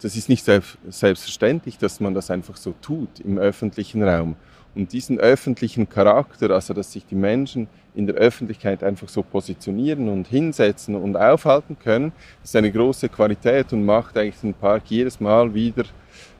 das 0.00 0.16
ist 0.16 0.30
nicht 0.30 0.46
selbstverständlich, 0.46 1.76
dass 1.76 2.00
man 2.00 2.14
das 2.14 2.30
einfach 2.30 2.56
so 2.56 2.72
tut 2.80 3.20
im 3.20 3.36
öffentlichen 3.36 4.02
Raum. 4.02 4.34
Und 4.76 4.92
diesen 4.92 5.18
öffentlichen 5.18 5.88
Charakter, 5.88 6.50
also 6.50 6.74
dass 6.74 6.92
sich 6.92 7.06
die 7.06 7.14
Menschen 7.14 7.66
in 7.94 8.06
der 8.06 8.16
Öffentlichkeit 8.16 8.84
einfach 8.84 9.08
so 9.08 9.22
positionieren 9.22 10.10
und 10.10 10.28
hinsetzen 10.28 10.94
und 10.94 11.16
aufhalten 11.16 11.78
können, 11.82 12.12
ist 12.44 12.54
eine 12.54 12.70
große 12.70 13.08
Qualität 13.08 13.72
und 13.72 13.86
macht 13.86 14.18
eigentlich 14.18 14.38
den 14.40 14.52
Park 14.52 14.82
jedes 14.88 15.18
Mal 15.18 15.54
wieder 15.54 15.84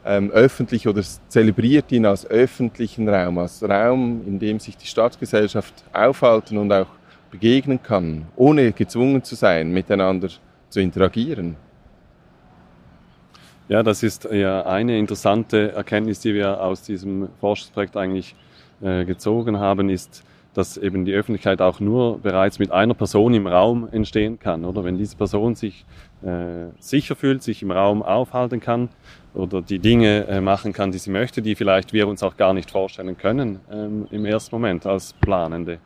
ähm, 0.04 0.30
öffentlich 0.30 0.86
oder 0.86 1.02
zelebriert 1.28 1.90
ihn 1.90 2.04
als 2.04 2.26
öffentlichen 2.26 3.08
Raum, 3.08 3.38
als 3.38 3.62
Raum, 3.62 4.20
in 4.26 4.38
dem 4.38 4.60
sich 4.60 4.76
die 4.76 4.86
Stadtgesellschaft 4.86 5.72
aufhalten 5.94 6.58
und 6.58 6.70
auch 6.70 6.88
begegnen 7.30 7.82
kann, 7.82 8.26
ohne 8.36 8.70
gezwungen 8.72 9.24
zu 9.24 9.34
sein, 9.34 9.72
miteinander 9.72 10.28
zu 10.68 10.80
interagieren. 10.80 11.56
Ja, 13.68 13.82
das 13.82 14.04
ist 14.04 14.28
ja 14.30 14.64
eine 14.64 14.96
interessante 14.96 15.72
Erkenntnis, 15.72 16.20
die 16.20 16.34
wir 16.34 16.62
aus 16.62 16.82
diesem 16.82 17.28
Forschungsprojekt 17.40 17.96
eigentlich 17.96 18.36
äh, 18.80 19.04
gezogen 19.04 19.58
haben, 19.58 19.88
ist, 19.88 20.22
dass 20.54 20.76
eben 20.76 21.04
die 21.04 21.12
Öffentlichkeit 21.12 21.60
auch 21.60 21.80
nur 21.80 22.20
bereits 22.20 22.60
mit 22.60 22.70
einer 22.70 22.94
Person 22.94 23.34
im 23.34 23.48
Raum 23.48 23.88
entstehen 23.90 24.38
kann, 24.38 24.64
oder? 24.64 24.84
Wenn 24.84 24.96
diese 24.96 25.16
Person 25.16 25.56
sich 25.56 25.84
äh, 26.22 26.68
sicher 26.78 27.16
fühlt, 27.16 27.42
sich 27.42 27.60
im 27.60 27.72
Raum 27.72 28.04
aufhalten 28.04 28.60
kann 28.60 28.88
oder 29.34 29.60
die 29.62 29.80
Dinge 29.80 30.28
äh, 30.28 30.40
machen 30.40 30.72
kann, 30.72 30.92
die 30.92 30.98
sie 30.98 31.10
möchte, 31.10 31.42
die 31.42 31.56
vielleicht 31.56 31.92
wir 31.92 32.06
uns 32.06 32.22
auch 32.22 32.36
gar 32.36 32.54
nicht 32.54 32.70
vorstellen 32.70 33.18
können 33.18 33.58
ähm, 33.70 34.06
im 34.12 34.24
ersten 34.24 34.54
Moment 34.54 34.86
als 34.86 35.12
Planende. 35.12 35.78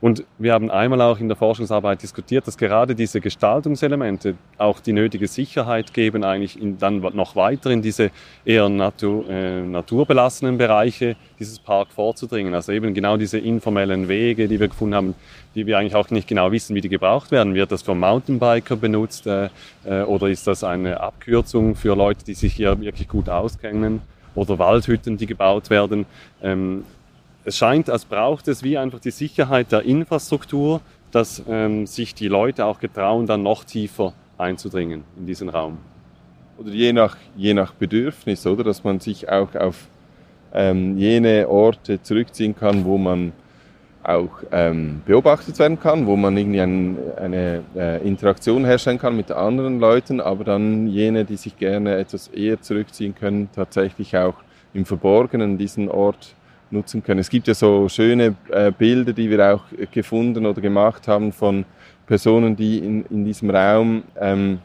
Und 0.00 0.22
wir 0.38 0.52
haben 0.52 0.70
einmal 0.70 1.00
auch 1.00 1.18
in 1.18 1.26
der 1.26 1.36
Forschungsarbeit 1.36 2.02
diskutiert, 2.02 2.46
dass 2.46 2.56
gerade 2.56 2.94
diese 2.94 3.20
Gestaltungselemente 3.20 4.36
auch 4.56 4.78
die 4.78 4.92
nötige 4.92 5.26
Sicherheit 5.26 5.92
geben, 5.92 6.22
eigentlich 6.22 6.60
in, 6.60 6.78
dann 6.78 7.00
noch 7.00 7.34
weiter 7.34 7.70
in 7.70 7.82
diese 7.82 8.12
eher 8.44 8.68
natur, 8.68 9.28
äh, 9.28 9.60
naturbelassenen 9.60 10.56
Bereiche 10.56 11.16
dieses 11.40 11.58
Park 11.58 11.88
vorzudringen. 11.92 12.54
Also 12.54 12.70
eben 12.70 12.94
genau 12.94 13.16
diese 13.16 13.38
informellen 13.38 14.08
Wege, 14.08 14.46
die 14.46 14.60
wir 14.60 14.68
gefunden 14.68 14.94
haben, 14.94 15.14
die 15.56 15.66
wir 15.66 15.76
eigentlich 15.78 15.96
auch 15.96 16.10
nicht 16.10 16.28
genau 16.28 16.52
wissen, 16.52 16.76
wie 16.76 16.80
die 16.80 16.88
gebraucht 16.88 17.32
werden. 17.32 17.54
Wird 17.54 17.72
das 17.72 17.82
vom 17.82 17.98
Mountainbiker 17.98 18.76
benutzt 18.76 19.26
äh, 19.26 19.48
äh, 19.84 20.02
oder 20.02 20.28
ist 20.28 20.46
das 20.46 20.62
eine 20.62 21.00
Abkürzung 21.00 21.74
für 21.74 21.96
Leute, 21.96 22.24
die 22.24 22.34
sich 22.34 22.54
hier 22.54 22.80
wirklich 22.80 23.08
gut 23.08 23.28
auskennen? 23.28 24.00
Oder 24.36 24.60
Waldhütten, 24.60 25.16
die 25.16 25.26
gebaut 25.26 25.70
werden. 25.70 26.06
Ähm, 26.40 26.84
es 27.48 27.56
scheint, 27.56 27.88
als 27.88 28.04
braucht 28.04 28.46
es 28.46 28.62
wie 28.62 28.76
einfach 28.76 29.00
die 29.00 29.10
Sicherheit 29.10 29.72
der 29.72 29.82
Infrastruktur, 29.82 30.82
dass 31.10 31.42
ähm, 31.48 31.86
sich 31.86 32.14
die 32.14 32.28
Leute 32.28 32.66
auch 32.66 32.78
getrauen, 32.78 33.26
dann 33.26 33.42
noch 33.42 33.64
tiefer 33.64 34.12
einzudringen 34.36 35.02
in 35.18 35.26
diesen 35.26 35.48
Raum. 35.48 35.78
Oder 36.58 36.70
je 36.70 36.92
nach, 36.92 37.16
je 37.36 37.54
nach 37.54 37.72
Bedürfnis, 37.72 38.46
oder? 38.46 38.64
Dass 38.64 38.84
man 38.84 39.00
sich 39.00 39.30
auch 39.30 39.54
auf 39.54 39.88
ähm, 40.52 40.98
jene 40.98 41.48
Orte 41.48 42.02
zurückziehen 42.02 42.54
kann, 42.54 42.84
wo 42.84 42.98
man 42.98 43.32
auch 44.02 44.42
ähm, 44.52 45.00
beobachtet 45.06 45.58
werden 45.58 45.80
kann, 45.80 46.06
wo 46.06 46.16
man 46.16 46.36
irgendwie 46.36 46.60
ein, 46.60 46.98
eine 47.16 47.62
äh, 47.76 48.06
Interaktion 48.06 48.64
herstellen 48.66 48.98
kann 48.98 49.16
mit 49.16 49.30
anderen 49.30 49.80
Leuten, 49.80 50.20
aber 50.20 50.44
dann 50.44 50.86
jene, 50.86 51.24
die 51.24 51.36
sich 51.36 51.56
gerne 51.56 51.96
etwas 51.96 52.28
eher 52.28 52.60
zurückziehen 52.60 53.14
können, 53.14 53.48
tatsächlich 53.54 54.16
auch 54.16 54.34
im 54.74 54.84
Verborgenen 54.84 55.56
diesen 55.56 55.88
Ort 55.88 56.34
nutzen 56.70 57.02
können. 57.02 57.20
Es 57.20 57.30
gibt 57.30 57.48
ja 57.48 57.54
so 57.54 57.88
schöne 57.88 58.34
äh, 58.50 58.70
Bilder, 58.70 59.12
die 59.12 59.30
wir 59.30 59.54
auch 59.54 59.64
gefunden 59.90 60.46
oder 60.46 60.60
gemacht 60.60 61.08
haben 61.08 61.32
von 61.32 61.64
Personen, 62.06 62.56
die 62.56 62.78
in, 62.78 63.04
in 63.06 63.24
diesem 63.24 63.50
Raum 63.50 64.02
ähm, 64.20 64.60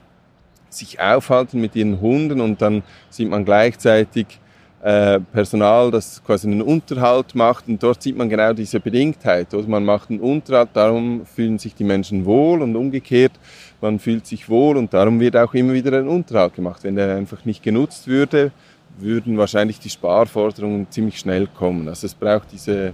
sich 0.69 0.99
aufhalten 0.99 1.61
mit 1.61 1.75
ihren 1.75 2.01
Hunden 2.01 2.41
und 2.41 2.61
dann 2.61 2.83
sieht 3.09 3.29
man 3.29 3.45
gleichzeitig 3.45 4.39
äh, 4.83 5.21
Personal, 5.31 5.91
das 5.91 6.21
quasi 6.25 6.47
einen 6.47 6.61
Unterhalt 6.61 7.35
macht 7.35 7.67
und 7.67 7.81
dort 7.81 8.03
sieht 8.03 8.17
man 8.17 8.27
genau 8.29 8.51
diese 8.51 8.81
Bedingtheit. 8.81 9.53
Oder 9.53 9.67
man 9.67 9.85
macht 9.85 10.09
einen 10.09 10.19
Unterhalt, 10.19 10.69
darum 10.73 11.25
fühlen 11.25 11.57
sich 11.57 11.73
die 11.73 11.85
Menschen 11.85 12.25
wohl 12.25 12.61
und 12.61 12.75
umgekehrt, 12.75 13.31
man 13.79 13.97
fühlt 13.97 14.27
sich 14.27 14.49
wohl 14.49 14.75
und 14.75 14.93
darum 14.93 15.19
wird 15.21 15.37
auch 15.37 15.53
immer 15.53 15.71
wieder 15.73 15.97
ein 15.97 16.07
Unterhalt 16.07 16.55
gemacht. 16.55 16.83
Wenn 16.83 16.95
der 16.95 17.15
einfach 17.15 17.45
nicht 17.45 17.63
genutzt 17.63 18.07
würde, 18.07 18.51
würden 18.97 19.37
wahrscheinlich 19.37 19.79
die 19.79 19.89
Sparforderungen 19.89 20.87
ziemlich 20.89 21.19
schnell 21.19 21.47
kommen. 21.47 21.87
Also 21.87 22.07
es 22.07 22.13
braucht 22.13 22.51
diese, 22.51 22.93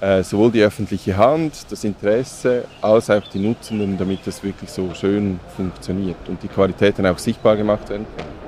äh, 0.00 0.22
sowohl 0.22 0.50
die 0.50 0.62
öffentliche 0.62 1.16
Hand, 1.16 1.66
das 1.70 1.84
Interesse, 1.84 2.64
als 2.80 3.10
auch 3.10 3.26
die 3.28 3.38
Nutzenden, 3.38 3.98
damit 3.98 4.26
das 4.26 4.42
wirklich 4.42 4.70
so 4.70 4.92
schön 4.94 5.40
funktioniert 5.56 6.28
und 6.28 6.42
die 6.42 6.48
Qualitäten 6.48 7.06
auch 7.06 7.18
sichtbar 7.18 7.56
gemacht 7.56 7.88
werden 7.88 8.06
können. 8.16 8.40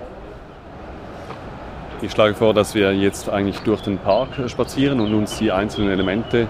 Ich 2.03 2.11
schlage 2.11 2.35
vor, 2.35 2.53
dass 2.53 2.75
wir 2.75 2.93
jetzt 2.93 3.29
eigentlich 3.29 3.61
durch 3.61 3.81
den 3.81 3.97
Park 3.99 4.31
spazieren 4.49 4.99
und 4.99 5.15
uns 5.15 5.39
die 5.39 5.53
einzelnen 5.53 5.91
Elemente 5.91 6.49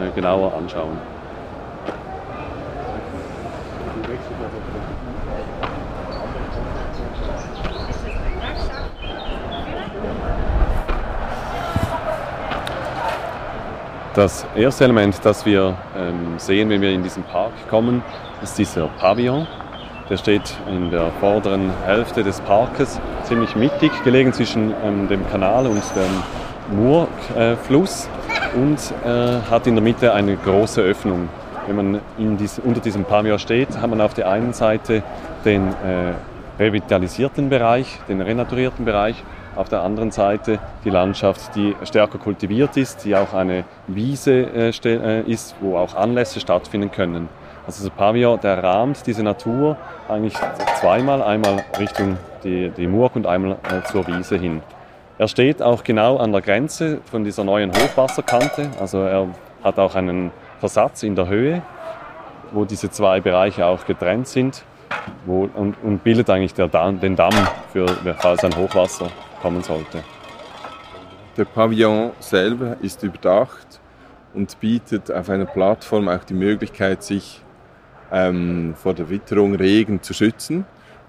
äh, 0.00 0.10
genauer 0.14 0.54
anschauen. 0.54 1.13
Das 14.14 14.46
erste 14.54 14.84
Element, 14.84 15.18
das 15.24 15.44
wir 15.44 15.76
ähm, 15.98 16.34
sehen, 16.36 16.70
wenn 16.70 16.80
wir 16.80 16.92
in 16.92 17.02
diesen 17.02 17.24
Park 17.24 17.50
kommen, 17.68 18.00
ist 18.44 18.56
dieser 18.56 18.86
Pavillon. 18.86 19.48
Der 20.08 20.16
steht 20.18 20.54
in 20.70 20.92
der 20.92 21.10
vorderen 21.18 21.72
Hälfte 21.84 22.22
des 22.22 22.40
Parkes, 22.42 23.00
ziemlich 23.24 23.56
mittig, 23.56 23.90
gelegen 24.04 24.32
zwischen 24.32 24.72
ähm, 24.84 25.08
dem 25.08 25.28
Kanal 25.30 25.66
und 25.66 25.82
dem 25.96 26.76
Murfluss 26.76 28.08
und 28.54 28.78
äh, 29.04 29.40
hat 29.50 29.66
in 29.66 29.74
der 29.74 29.82
Mitte 29.82 30.12
eine 30.14 30.36
große 30.36 30.80
Öffnung. 30.80 31.28
Wenn 31.66 31.76
man 31.76 32.00
dies, 32.38 32.60
unter 32.60 32.80
diesem 32.80 33.04
Pavillon 33.04 33.40
steht, 33.40 33.76
hat 33.80 33.90
man 33.90 34.00
auf 34.00 34.14
der 34.14 34.30
einen 34.30 34.52
Seite 34.52 35.02
den 35.44 35.70
äh, 35.70 36.12
revitalisierten 36.60 37.48
Bereich, 37.48 37.98
den 38.08 38.20
renaturierten 38.20 38.84
Bereich 38.84 39.24
auf 39.56 39.68
der 39.68 39.82
anderen 39.82 40.10
Seite 40.10 40.58
die 40.84 40.90
Landschaft, 40.90 41.54
die 41.54 41.74
stärker 41.84 42.18
kultiviert 42.18 42.76
ist, 42.76 43.04
die 43.04 43.14
auch 43.16 43.32
eine 43.32 43.64
Wiese 43.86 44.32
äh, 44.32 44.70
äh, 44.84 45.20
ist, 45.22 45.54
wo 45.60 45.76
auch 45.76 45.94
Anlässe 45.94 46.40
stattfinden 46.40 46.90
können. 46.90 47.28
Also 47.66 47.84
das 47.84 47.94
Pavillon, 47.94 48.38
der 48.40 48.62
rahmt 48.62 49.06
diese 49.06 49.22
Natur 49.22 49.76
eigentlich 50.08 50.34
zweimal, 50.80 51.22
einmal 51.22 51.64
Richtung 51.78 52.18
die, 52.42 52.70
die 52.70 52.86
Murg 52.86 53.16
und 53.16 53.26
einmal 53.26 53.52
äh, 53.52 53.82
zur 53.90 54.06
Wiese 54.06 54.36
hin. 54.36 54.62
Er 55.16 55.28
steht 55.28 55.62
auch 55.62 55.84
genau 55.84 56.18
an 56.18 56.32
der 56.32 56.42
Grenze 56.42 57.00
von 57.04 57.24
dieser 57.24 57.44
neuen 57.44 57.70
Hochwasserkante. 57.70 58.68
Also 58.80 58.98
er 58.98 59.28
hat 59.62 59.78
auch 59.78 59.94
einen 59.94 60.30
Versatz 60.58 61.02
in 61.02 61.14
der 61.14 61.28
Höhe, 61.28 61.62
wo 62.52 62.64
diese 62.64 62.90
zwei 62.90 63.20
Bereiche 63.20 63.64
auch 63.64 63.86
getrennt 63.86 64.28
sind 64.28 64.64
wo, 65.26 65.48
und, 65.54 65.76
und, 65.82 66.04
bildet 66.04 66.28
eigentlich 66.30 66.54
Damm, 66.54 67.00
den 67.00 67.16
Damm, 67.16 67.34
für, 67.72 67.86
falls 68.18 68.44
ein 68.44 68.56
Hochwasser 68.56 69.10
kommen 69.40 69.62
sollte. 69.62 70.02
Der 71.36 71.44
Pavillon 71.44 72.12
selber 72.20 72.76
ist 72.80 73.02
überdacht 73.02 73.80
und 74.34 74.58
bietet 74.60 75.10
auf 75.10 75.28
einer 75.28 75.46
Plattform 75.46 76.08
auch 76.08 76.24
die 76.24 76.34
Möglichkeit, 76.34 77.02
sich 77.02 77.42
ähm, 78.12 78.74
vor 78.76 78.94
der 78.94 79.10
Witterung, 79.10 79.54
Regen 79.54 80.02
zu 80.02 80.14
schützen. 80.14 80.64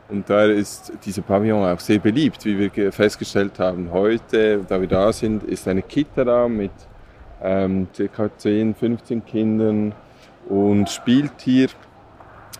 Und 0.08 0.30
daher 0.30 0.52
ist 0.52 0.94
dieser 1.06 1.22
Pavillon 1.22 1.66
auch 1.66 1.80
sehr 1.80 2.00
beliebt. 2.00 2.46
Wie 2.46 2.72
wir 2.76 2.92
festgestellt 2.92 3.60
haben 3.60 3.90
heute, 3.92 4.64
da 4.68 4.80
wir 4.80 4.88
da 4.88 5.12
sind, 5.12 5.44
ist 5.44 5.68
eine 5.68 5.82
Kita 5.82 6.24
da 6.24 6.48
mit 6.48 6.72
ähm, 7.42 7.88
ca. 7.96 8.30
10, 8.36 8.76
15 8.76 9.26
Kindern 9.26 9.94
und 10.48 10.90
spielt 10.90 11.34
hier. 11.40 11.70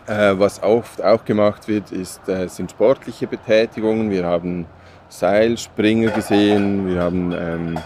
Äh, 0.06 0.38
was 0.38 0.62
oft 0.62 1.02
auch 1.02 1.24
gemacht 1.24 1.66
wird, 1.66 1.90
ist, 1.90 2.28
äh, 2.28 2.46
sind 2.48 2.70
sportliche 2.70 3.26
Betätigungen. 3.26 4.08
Wir 4.08 4.24
haben 4.24 4.66
Seilspringer 5.08 6.10
gesehen, 6.12 6.86
wir 6.88 7.00
haben 7.02 7.32
ähm, 7.32 7.78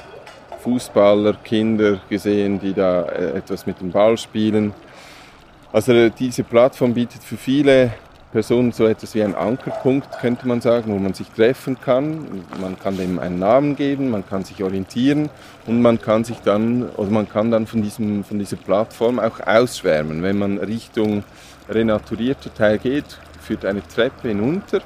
Fußballer, 0.63 1.35
Kinder 1.43 1.99
gesehen, 2.11 2.61
die 2.61 2.75
da 2.75 3.05
äh, 3.05 3.39
etwas 3.39 3.67
mit 3.67 3.81
dem 3.81 3.91
Ball 3.91 4.19
spielen. 4.19 4.75
Also 5.73 6.11
diese 6.11 6.45
Plattform 6.45 6.93
bietet 6.93 7.25
für 7.25 7.39
viele 7.39 7.93
Personen 8.33 8.71
so 8.71 8.87
etwas 8.87 9.15
wie 9.15 9.23
einen 9.23 9.35
Ankerpunkt, 9.35 10.19
könnte 10.21 10.47
man 10.47 10.61
sagen, 10.61 10.93
wo 10.93 10.99
man 10.99 11.15
sich 11.15 11.29
treffen 11.31 11.81
kann. 11.81 12.45
Man 12.61 12.79
kann 12.79 12.97
dem 12.97 13.19
einen 13.19 13.39
Namen 13.39 13.77
geben, 13.77 14.11
man 14.11 14.27
kann 14.27 14.45
sich 14.45 14.63
orientieren 14.63 15.31
und 15.67 15.81
man 15.81 16.01
kann 16.01 16.25
sich 16.25 16.39
dann 16.41 16.91
oder 16.91 17.11
man 17.11 17.29
kann 17.29 17.51
dann 17.51 17.67
von, 17.67 17.83
diesem, 17.83 18.25
von 18.25 18.39
dieser 18.39 18.57
Plattform 18.57 19.19
auch 19.19 19.41
ausschwärmen. 19.41 20.23
Wenn 20.23 20.39
man 20.39 20.59
Richtung 20.59 21.25
renaturierter 21.68 22.53
Teil 22.53 22.79
geht, 22.79 23.18
führt 23.40 23.64
eine 23.64 23.87
Treppe 23.87 24.29
hinunter, 24.29 24.81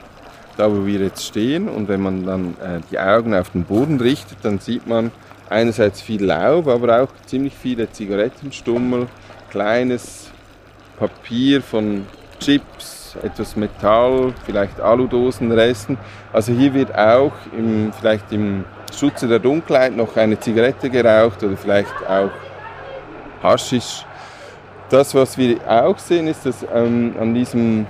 da 0.56 0.70
wo 0.70 0.86
wir 0.86 1.00
jetzt 1.00 1.24
stehen 1.24 1.68
und 1.68 1.88
wenn 1.88 2.00
man 2.00 2.26
dann 2.26 2.50
äh, 2.60 2.80
die 2.90 2.98
Augen 2.98 3.34
auf 3.34 3.50
den 3.50 3.64
Boden 3.64 4.00
richtet, 4.00 4.38
dann 4.42 4.58
sieht 4.58 4.86
man 4.86 5.10
einerseits 5.48 6.00
viel 6.00 6.24
Laub, 6.24 6.68
aber 6.68 7.02
auch 7.02 7.08
ziemlich 7.26 7.54
viele 7.54 7.90
Zigarettenstummel, 7.90 9.08
kleines 9.50 10.30
Papier 10.98 11.60
von 11.60 12.06
Chips, 12.40 13.16
etwas 13.22 13.56
Metall, 13.56 14.32
vielleicht 14.44 14.80
Aludosenresten. 14.80 15.98
Also 16.32 16.52
hier 16.52 16.74
wird 16.74 16.94
auch 16.94 17.32
im, 17.56 17.92
vielleicht 17.92 18.32
im 18.32 18.64
Schutze 18.94 19.26
der 19.28 19.38
Dunkelheit 19.38 19.96
noch 19.96 20.16
eine 20.16 20.38
Zigarette 20.38 20.90
geraucht 20.90 21.42
oder 21.42 21.56
vielleicht 21.56 21.94
auch 22.08 22.30
Haschisch. 23.42 24.04
Das, 24.90 25.14
was 25.14 25.38
wir 25.38 25.58
auch 25.66 25.98
sehen, 25.98 26.26
ist, 26.26 26.44
dass 26.44 26.64
ähm, 26.74 27.14
an 27.18 27.34
diesem 27.34 27.86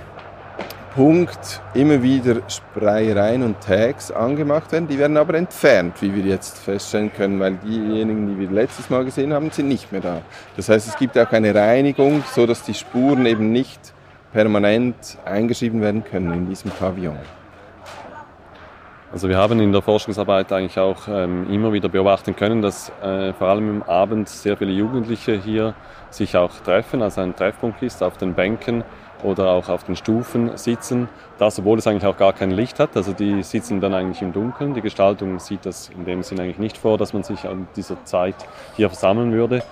Punkt 0.95 1.61
immer 1.73 2.01
wieder 2.01 2.37
Sprayereien 2.47 3.43
und 3.43 3.59
Tags 3.59 4.11
angemacht 4.11 4.71
werden. 4.71 4.87
Die 4.87 4.97
werden 4.97 5.17
aber 5.17 5.33
entfernt, 5.33 6.01
wie 6.01 6.15
wir 6.15 6.23
jetzt 6.23 6.57
feststellen 6.57 7.11
können, 7.11 7.37
weil 7.37 7.55
diejenigen, 7.55 8.29
die 8.29 8.39
wir 8.39 8.49
letztes 8.49 8.89
Mal 8.89 9.03
gesehen 9.03 9.33
haben, 9.33 9.51
sind 9.51 9.67
nicht 9.67 9.91
mehr 9.91 9.99
da. 9.99 10.21
Das 10.55 10.69
heißt, 10.69 10.87
es 10.87 10.97
gibt 10.97 11.17
auch 11.17 11.29
eine 11.33 11.53
Reinigung, 11.53 12.23
so 12.33 12.45
dass 12.45 12.63
die 12.63 12.73
Spuren 12.73 13.25
eben 13.25 13.51
nicht 13.51 13.93
permanent 14.31 14.95
eingeschrieben 15.25 15.81
werden 15.81 16.05
können 16.05 16.31
in 16.33 16.47
diesem 16.47 16.71
Pavillon. 16.71 17.17
Also 19.11 19.29
wir 19.29 19.37
haben 19.37 19.59
in 19.59 19.71
der 19.71 19.81
Forschungsarbeit 19.81 20.51
eigentlich 20.51 20.79
auch 20.79 21.07
ähm, 21.09 21.49
immer 21.49 21.71
wieder 21.71 21.89
beobachten 21.89 22.35
können, 22.35 22.61
dass 22.61 22.91
äh, 23.01 23.33
vor 23.33 23.47
allem 23.47 23.69
im 23.69 23.83
Abend 23.83 24.29
sehr 24.29 24.57
viele 24.57 24.71
Jugendliche 24.71 25.39
hier 25.39 25.73
sich 26.15 26.37
auch 26.37 26.51
treffen, 26.63 27.01
also 27.01 27.21
ein 27.21 27.35
Treffpunkt 27.35 27.81
ist 27.83 28.03
auf 28.03 28.17
den 28.17 28.33
Bänken 28.33 28.83
oder 29.23 29.51
auch 29.51 29.69
auf 29.69 29.83
den 29.83 29.95
Stufen 29.95 30.55
sitzen, 30.57 31.09
das 31.37 31.59
obwohl 31.59 31.77
es 31.77 31.87
eigentlich 31.87 32.05
auch 32.05 32.17
gar 32.17 32.33
kein 32.33 32.51
Licht 32.51 32.79
hat. 32.79 32.95
Also 32.95 33.13
die 33.13 33.43
sitzen 33.43 33.81
dann 33.81 33.93
eigentlich 33.93 34.21
im 34.21 34.33
Dunkeln. 34.33 34.73
Die 34.73 34.81
Gestaltung 34.81 35.39
sieht 35.39 35.65
das 35.65 35.89
in 35.89 36.05
dem 36.05 36.23
Sinn 36.23 36.39
eigentlich 36.39 36.59
nicht 36.59 36.77
vor, 36.77 36.97
dass 36.97 37.13
man 37.13 37.23
sich 37.23 37.47
an 37.47 37.67
dieser 37.75 38.03
Zeit 38.05 38.35
hier 38.75 38.89
versammeln 38.89 39.31
würde. 39.31 39.63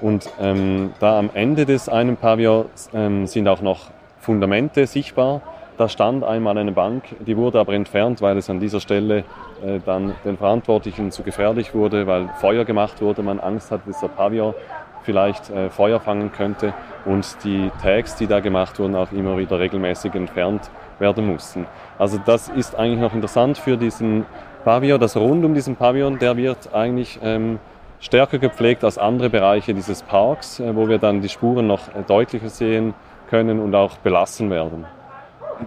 Und 0.00 0.28
ähm, 0.40 0.92
da 1.00 1.18
am 1.18 1.30
Ende 1.34 1.66
des 1.66 1.88
einen 1.88 2.16
Pavillons 2.16 2.90
ähm, 2.92 3.26
sind 3.26 3.48
auch 3.48 3.62
noch 3.62 3.90
Fundamente 4.20 4.86
sichtbar. 4.86 5.40
Da 5.78 5.88
stand 5.88 6.24
einmal 6.24 6.58
eine 6.58 6.72
Bank, 6.72 7.04
die 7.20 7.36
wurde 7.36 7.60
aber 7.60 7.72
entfernt, 7.72 8.20
weil 8.20 8.36
es 8.36 8.50
an 8.50 8.58
dieser 8.58 8.80
Stelle 8.80 9.18
äh, 9.64 9.78
dann 9.86 10.14
den 10.24 10.36
Verantwortlichen 10.36 11.12
zu 11.12 11.22
gefährlich 11.22 11.72
wurde, 11.72 12.06
weil 12.06 12.28
Feuer 12.40 12.64
gemacht 12.64 13.00
wurde, 13.00 13.22
man 13.22 13.38
Angst 13.38 13.70
hat, 13.70 13.82
dass 13.86 14.00
der 14.00 14.08
Pavillon 14.08 14.54
vielleicht 15.08 15.48
äh, 15.48 15.70
Feuer 15.70 16.00
fangen 16.00 16.32
könnte 16.32 16.74
und 17.06 17.42
die 17.42 17.70
Tags, 17.80 18.16
die 18.16 18.26
da 18.26 18.40
gemacht 18.40 18.78
wurden, 18.78 18.94
auch 18.94 19.10
immer 19.10 19.38
wieder 19.38 19.58
regelmäßig 19.58 20.14
entfernt 20.14 20.68
werden 20.98 21.26
mussten. 21.26 21.66
Also 21.98 22.18
das 22.26 22.50
ist 22.50 22.76
eigentlich 22.76 23.00
noch 23.00 23.14
interessant 23.14 23.56
für 23.56 23.78
diesen 23.78 24.26
Pavillon. 24.64 25.00
Das 25.00 25.16
Rund 25.16 25.46
um 25.46 25.54
diesen 25.54 25.76
Pavillon, 25.76 26.18
der 26.18 26.36
wird 26.36 26.74
eigentlich 26.74 27.18
ähm, 27.22 27.58
stärker 28.00 28.38
gepflegt 28.38 28.84
als 28.84 28.98
andere 28.98 29.30
Bereiche 29.30 29.72
dieses 29.72 30.02
Parks, 30.02 30.60
äh, 30.60 30.76
wo 30.76 30.90
wir 30.90 30.98
dann 30.98 31.22
die 31.22 31.30
Spuren 31.30 31.66
noch 31.66 31.88
äh, 31.88 32.02
deutlicher 32.06 32.50
sehen 32.50 32.92
können 33.30 33.58
und 33.60 33.74
auch 33.74 33.96
belassen 33.96 34.50
werden. 34.50 34.84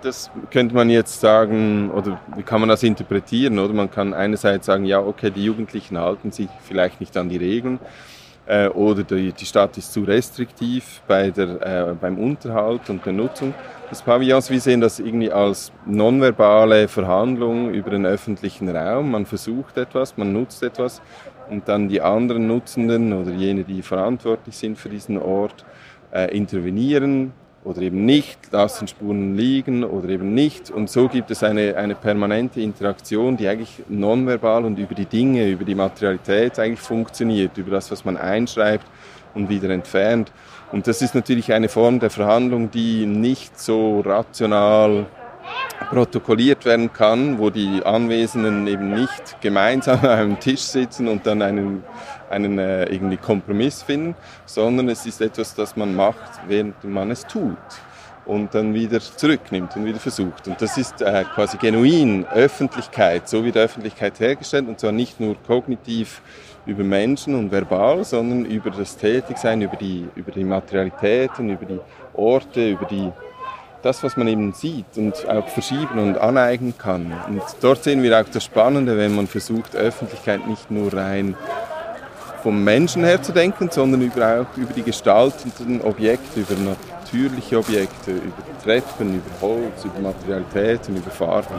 Das 0.03 0.29
könnte 0.51 0.75
man 0.75 0.91
jetzt 0.91 1.19
sagen, 1.19 1.89
oder 1.89 2.19
wie 2.35 2.43
kann 2.43 2.59
man 2.59 2.69
das 2.69 2.83
interpretieren? 2.83 3.57
Oder 3.57 3.73
man 3.73 3.89
kann 3.89 4.13
einerseits 4.13 4.67
sagen, 4.67 4.85
ja, 4.85 4.99
okay, 4.99 5.31
die 5.31 5.43
Jugendlichen 5.43 5.97
halten 5.97 6.31
sich 6.31 6.47
vielleicht 6.61 6.99
nicht 6.99 7.17
an 7.17 7.27
die 7.27 7.37
Regeln 7.37 7.79
äh, 8.45 8.67
oder 8.69 9.03
die, 9.03 9.31
die, 9.31 9.45
Stadt 9.45 9.77
ist 9.77 9.93
zu 9.93 10.03
restriktiv 10.03 11.01
bei 11.07 11.29
der, 11.29 11.89
äh, 11.89 11.93
beim 11.93 12.17
Unterhalt 12.17 12.89
und 12.89 13.05
der 13.05 13.13
Nutzung 13.13 13.53
des 13.89 14.01
Pavillons. 14.01 14.49
Wir 14.49 14.59
sehen 14.59 14.81
das 14.81 14.99
irgendwie 14.99 15.31
als 15.31 15.71
nonverbale 15.85 16.87
Verhandlung 16.87 17.73
über 17.73 17.91
den 17.91 18.05
öffentlichen 18.05 18.69
Raum. 18.69 19.11
Man 19.11 19.25
versucht 19.25 19.77
etwas, 19.77 20.17
man 20.17 20.33
nutzt 20.33 20.63
etwas 20.63 21.01
und 21.49 21.67
dann 21.67 21.89
die 21.89 22.01
anderen 22.01 22.47
Nutzenden 22.47 23.13
oder 23.13 23.31
jene, 23.31 23.63
die 23.63 23.81
verantwortlich 23.81 24.55
sind 24.57 24.77
für 24.77 24.89
diesen 24.89 25.17
Ort, 25.17 25.65
äh, 26.11 26.35
intervenieren, 26.35 27.33
oder 27.63 27.81
eben 27.81 28.05
nicht, 28.05 28.51
lassen 28.51 28.87
Spuren 28.87 29.35
liegen 29.35 29.83
oder 29.83 30.09
eben 30.09 30.33
nicht. 30.33 30.71
Und 30.71 30.89
so 30.89 31.07
gibt 31.07 31.29
es 31.29 31.43
eine, 31.43 31.75
eine 31.75 31.95
permanente 31.95 32.59
Interaktion, 32.61 33.37
die 33.37 33.47
eigentlich 33.47 33.83
nonverbal 33.87 34.65
und 34.65 34.79
über 34.79 34.95
die 34.95 35.05
Dinge, 35.05 35.47
über 35.47 35.63
die 35.63 35.75
Materialität 35.75 36.57
eigentlich 36.57 36.79
funktioniert, 36.79 37.57
über 37.57 37.71
das, 37.71 37.91
was 37.91 38.03
man 38.03 38.17
einschreibt 38.17 38.85
und 39.35 39.49
wieder 39.49 39.69
entfernt. 39.69 40.31
Und 40.71 40.87
das 40.87 41.01
ist 41.01 41.13
natürlich 41.13 41.53
eine 41.53 41.69
Form 41.69 41.99
der 41.99 42.09
Verhandlung, 42.09 42.71
die 42.71 43.05
nicht 43.05 43.59
so 43.59 43.99
rational 43.99 45.05
protokolliert 45.89 46.65
werden 46.65 46.93
kann, 46.93 47.39
wo 47.39 47.49
die 47.49 47.81
Anwesenden 47.83 48.67
eben 48.67 48.93
nicht 48.93 49.41
gemeinsam 49.41 49.99
an 50.03 50.09
einem 50.09 50.39
Tisch 50.39 50.61
sitzen 50.61 51.07
und 51.07 51.27
dann 51.27 51.41
einen 51.41 51.83
einen 52.31 52.57
äh, 52.57 52.85
irgendwie 52.85 53.17
Kompromiss 53.17 53.83
finden, 53.83 54.15
sondern 54.45 54.89
es 54.89 55.05
ist 55.05 55.21
etwas, 55.21 55.53
das 55.53 55.75
man 55.75 55.95
macht, 55.95 56.31
während 56.47 56.83
man 56.83 57.11
es 57.11 57.25
tut 57.27 57.57
und 58.25 58.53
dann 58.53 58.73
wieder 58.73 58.99
zurücknimmt 58.99 59.75
und 59.75 59.85
wieder 59.85 59.99
versucht. 59.99 60.47
Und 60.47 60.61
das 60.61 60.77
ist 60.77 61.01
äh, 61.01 61.23
quasi 61.35 61.57
genuin 61.57 62.25
Öffentlichkeit, 62.27 63.27
so 63.27 63.43
wird 63.43 63.57
Öffentlichkeit 63.57 64.19
hergestellt 64.19 64.67
und 64.67 64.79
zwar 64.79 64.91
nicht 64.91 65.19
nur 65.19 65.35
kognitiv 65.47 66.21
über 66.65 66.83
Menschen 66.83 67.35
und 67.35 67.51
verbal, 67.51 68.03
sondern 68.03 68.45
über 68.45 68.69
das 68.69 68.95
Tätigsein, 68.95 69.61
über 69.61 69.75
die, 69.75 70.07
über 70.15 70.31
die 70.31 70.43
Materialitäten, 70.43 71.49
über 71.49 71.65
die 71.65 71.79
Orte, 72.13 72.69
über 72.69 72.85
die, 72.85 73.11
das, 73.81 74.03
was 74.03 74.15
man 74.15 74.27
eben 74.27 74.53
sieht 74.53 74.85
und 74.95 75.27
auch 75.27 75.47
verschieben 75.47 75.97
und 75.97 76.19
aneignen 76.19 76.77
kann. 76.77 77.11
Und 77.27 77.41
dort 77.61 77.83
sehen 77.83 78.03
wir 78.03 78.19
auch 78.19 78.29
das 78.31 78.43
Spannende, 78.43 78.95
wenn 78.95 79.15
man 79.15 79.25
versucht, 79.25 79.75
Öffentlichkeit 79.75 80.47
nicht 80.47 80.69
nur 80.69 80.93
rein 80.93 81.35
vom 82.41 82.63
Menschen 82.63 83.03
her 83.03 83.21
zu 83.21 83.31
denken, 83.31 83.69
sondern 83.69 84.01
über, 84.01 84.41
auch 84.41 84.57
über 84.57 84.73
die 84.73 84.83
gestaltenden 84.83 85.81
Objekte, 85.81 86.41
über 86.41 86.55
natürliche 86.55 87.59
Objekte, 87.59 88.11
über 88.11 88.61
Treppen, 88.63 89.15
über 89.15 89.41
Holz, 89.41 89.85
über 89.85 89.99
Materialitäten, 89.99 90.97
über 90.97 91.11
Farben. 91.11 91.55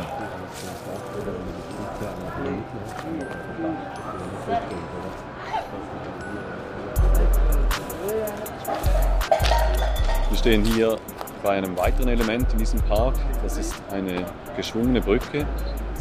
Wir 10.30 10.38
stehen 10.38 10.64
hier 10.64 10.96
bei 11.42 11.50
einem 11.50 11.76
weiteren 11.76 12.08
Element 12.08 12.52
in 12.52 12.58
diesem 12.58 12.80
Park. 12.82 13.14
Das 13.42 13.56
ist 13.56 13.74
eine 13.92 14.24
geschwungene 14.56 15.00
Brücke, 15.00 15.46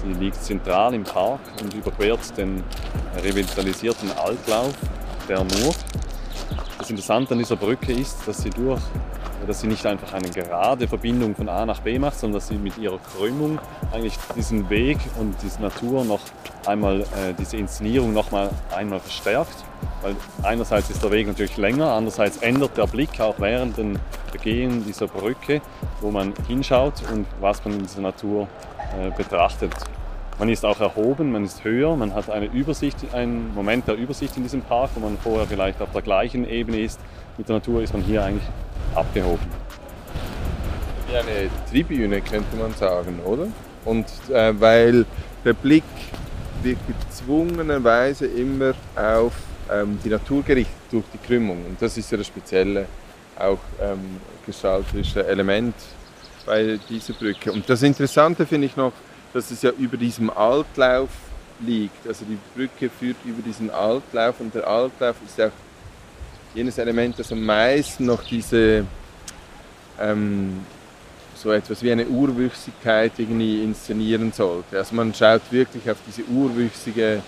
Sie 0.03 0.13
liegt 0.13 0.43
zentral 0.43 0.93
im 0.93 1.03
Park 1.03 1.41
und 1.61 1.73
überquert 1.73 2.37
den 2.37 2.63
revitalisierten 3.23 4.11
Altlauf 4.11 4.73
der 5.29 5.39
Mur. 5.39 5.73
Das 6.77 6.89
Interessante 6.89 7.33
an 7.33 7.39
dieser 7.39 7.55
Brücke 7.55 7.93
ist, 7.93 8.27
dass 8.27 8.41
sie 8.41 8.49
durch 8.49 8.81
dass 9.47 9.61
sie 9.61 9.67
nicht 9.67 9.85
einfach 9.85 10.13
eine 10.13 10.29
gerade 10.29 10.87
Verbindung 10.87 11.35
von 11.35 11.49
A 11.49 11.65
nach 11.65 11.79
B 11.79 11.97
macht, 11.97 12.19
sondern 12.19 12.39
dass 12.39 12.47
sie 12.47 12.55
mit 12.55 12.77
ihrer 12.77 12.99
Krümmung 12.99 13.59
eigentlich 13.91 14.13
diesen 14.35 14.69
Weg 14.69 14.97
und 15.19 15.35
diese 15.41 15.61
Natur 15.61 16.05
noch 16.05 16.19
einmal, 16.65 17.01
äh, 17.01 17.33
diese 17.37 17.57
Inszenierung 17.57 18.13
noch 18.13 18.31
mal 18.31 18.49
einmal 18.75 18.99
verstärkt. 18.99 19.55
Weil 20.01 20.15
einerseits 20.43 20.89
ist 20.89 21.03
der 21.03 21.11
Weg 21.11 21.27
natürlich 21.27 21.57
länger, 21.57 21.91
andererseits 21.91 22.37
ändert 22.37 22.77
der 22.77 22.87
Blick 22.87 23.19
auch 23.19 23.35
während 23.39 23.77
dem 23.77 23.99
Begehen 24.31 24.85
dieser 24.85 25.07
Brücke, 25.07 25.61
wo 25.99 26.11
man 26.11 26.33
hinschaut 26.47 26.93
und 27.11 27.25
was 27.39 27.63
man 27.65 27.73
in 27.73 27.79
dieser 27.81 28.01
Natur 28.01 28.47
betrachtet. 29.17 29.73
Man 30.39 30.49
ist 30.49 30.65
auch 30.65 30.79
erhoben, 30.79 31.31
man 31.31 31.45
ist 31.45 31.63
höher, 31.63 31.95
man 31.95 32.15
hat 32.15 32.29
eine 32.29 32.47
Übersicht, 32.47 32.97
einen 33.13 33.53
Moment 33.53 33.87
der 33.87 33.95
Übersicht 33.95 34.35
in 34.37 34.43
diesem 34.43 34.61
Park, 34.61 34.89
wo 34.95 34.99
man 34.99 35.17
vorher 35.17 35.45
vielleicht 35.45 35.81
auf 35.81 35.91
der 35.91 36.01
gleichen 36.01 36.49
Ebene 36.49 36.79
ist. 36.79 36.99
Mit 37.37 37.47
der 37.47 37.57
Natur 37.57 37.83
ist 37.83 37.93
man 37.93 38.01
hier 38.01 38.23
eigentlich 38.23 38.47
abgehoben. 38.95 39.45
Wie 41.07 41.15
eine 41.15 41.49
Tribüne 41.69 42.21
könnte 42.21 42.55
man 42.57 42.73
sagen, 42.73 43.19
oder? 43.25 43.47
Und 43.85 44.07
äh, 44.31 44.59
weil 44.59 45.05
der 45.45 45.53
Blick 45.53 45.83
wird 46.63 46.77
gezwungenerweise 46.87 48.25
immer 48.25 48.73
auf 48.95 49.33
ähm, 49.71 49.99
die 50.03 50.09
Natur 50.09 50.43
gerichtet 50.43 50.75
durch 50.91 51.05
die 51.13 51.17
Krümmung. 51.17 51.65
Und 51.65 51.81
das 51.81 51.97
ist 51.97 52.11
ja 52.11 52.17
das 52.17 52.27
spezielle, 52.27 52.85
auch 53.37 53.59
ähm, 53.81 54.19
gestalterische 54.45 55.25
Element 55.25 55.75
bei 56.45 56.79
dieser 56.89 57.13
Brücke. 57.13 57.51
Und 57.51 57.69
das 57.69 57.83
Interessante 57.83 58.45
finde 58.45 58.67
ich 58.67 58.75
noch, 58.75 58.93
dass 59.33 59.51
es 59.51 59.61
ja 59.61 59.71
über 59.71 59.97
diesem 59.97 60.29
Altlauf 60.29 61.09
liegt. 61.59 62.07
Also 62.07 62.25
die 62.25 62.37
Brücke 62.55 62.89
führt 62.89 63.17
über 63.25 63.41
diesen 63.41 63.69
Altlauf 63.69 64.39
und 64.39 64.53
der 64.53 64.67
Altlauf 64.67 65.15
ist 65.25 65.39
auch 65.39 65.51
jenes 66.53 66.77
Element, 66.77 67.17
das 67.17 67.31
am 67.31 67.43
meisten 67.45 68.05
noch 68.05 68.23
diese 68.23 68.85
ähm, 69.99 70.65
so 71.35 71.51
etwas 71.51 71.81
wie 71.81 71.91
eine 71.91 72.05
Urwüchsigkeit 72.05 73.13
irgendwie 73.17 73.63
inszenieren 73.63 74.31
sollte. 74.31 74.77
Also 74.77 74.95
man 74.95 75.13
schaut 75.13 75.41
wirklich 75.49 75.89
auf 75.89 75.97
diese 76.05 76.23
urwüchsige 76.23 77.21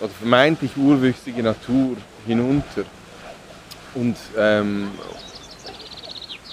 oder 0.00 0.10
vermeintlich 0.10 0.76
urwüchsige 0.76 1.42
Natur 1.42 1.96
hinunter 2.26 2.84
und 3.94 4.16
ähm, 4.36 4.90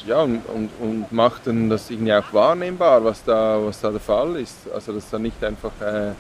ja, 0.06 0.22
und, 0.22 0.42
und, 0.80 1.12
macht 1.12 1.48
dann 1.48 1.70
das 1.70 1.90
irgendwie 1.90 2.14
auch 2.14 2.34
wahrnehmbar, 2.34 3.04
was 3.04 3.24
da, 3.24 3.60
was 3.64 3.82
da 3.82 3.92
der 3.92 4.00
Fall 4.00 4.36
ist. 4.38 4.72
Also 4.74 4.94
dass 4.94 5.10
da 5.10 5.20
nicht 5.20 5.44
einfach 5.44 5.72
äh, 5.82 6.12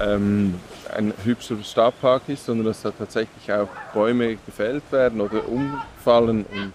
ähm, 0.00 0.54
ein 0.94 1.12
hübscher 1.24 1.56
Stadtpark 1.62 2.22
ist, 2.28 2.46
sondern 2.46 2.66
dass 2.66 2.82
da 2.82 2.90
tatsächlich 2.90 3.52
auch 3.52 3.68
Bäume 3.92 4.36
gefällt 4.46 4.84
werden 4.90 5.20
oder 5.20 5.48
umfallen 5.48 6.44
und 6.52 6.72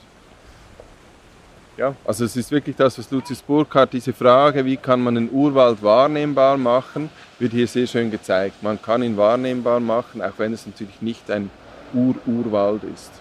ja, 1.78 1.94
also 2.06 2.26
es 2.26 2.36
ist 2.36 2.50
wirklich 2.50 2.76
das, 2.76 2.98
was 2.98 3.12
Lucius 3.12 3.40
Burkhardt, 3.40 3.94
diese 3.94 4.12
Frage, 4.12 4.66
wie 4.66 4.78
kann 4.78 5.00
man 5.00 5.14
den 5.14 5.30
Urwald 5.32 5.84
wahrnehmbar 5.84 6.58
machen, 6.58 7.12
wird 7.38 7.54
hier 7.54 7.68
sehr 7.68 7.86
schön 7.86 8.10
gezeigt. 8.10 8.64
Man 8.64 8.82
kann 8.82 9.04
ihn 9.04 9.16
wahrnehmbar 9.16 9.80
machen, 9.80 10.24
auch 10.24 10.34
wenn 10.38 10.54
es 10.54 10.66
natürlich 10.66 11.04
nicht 11.04 11.30
ein 11.30 11.52
Ur-Urwald 11.94 12.84
ist. 12.84 13.12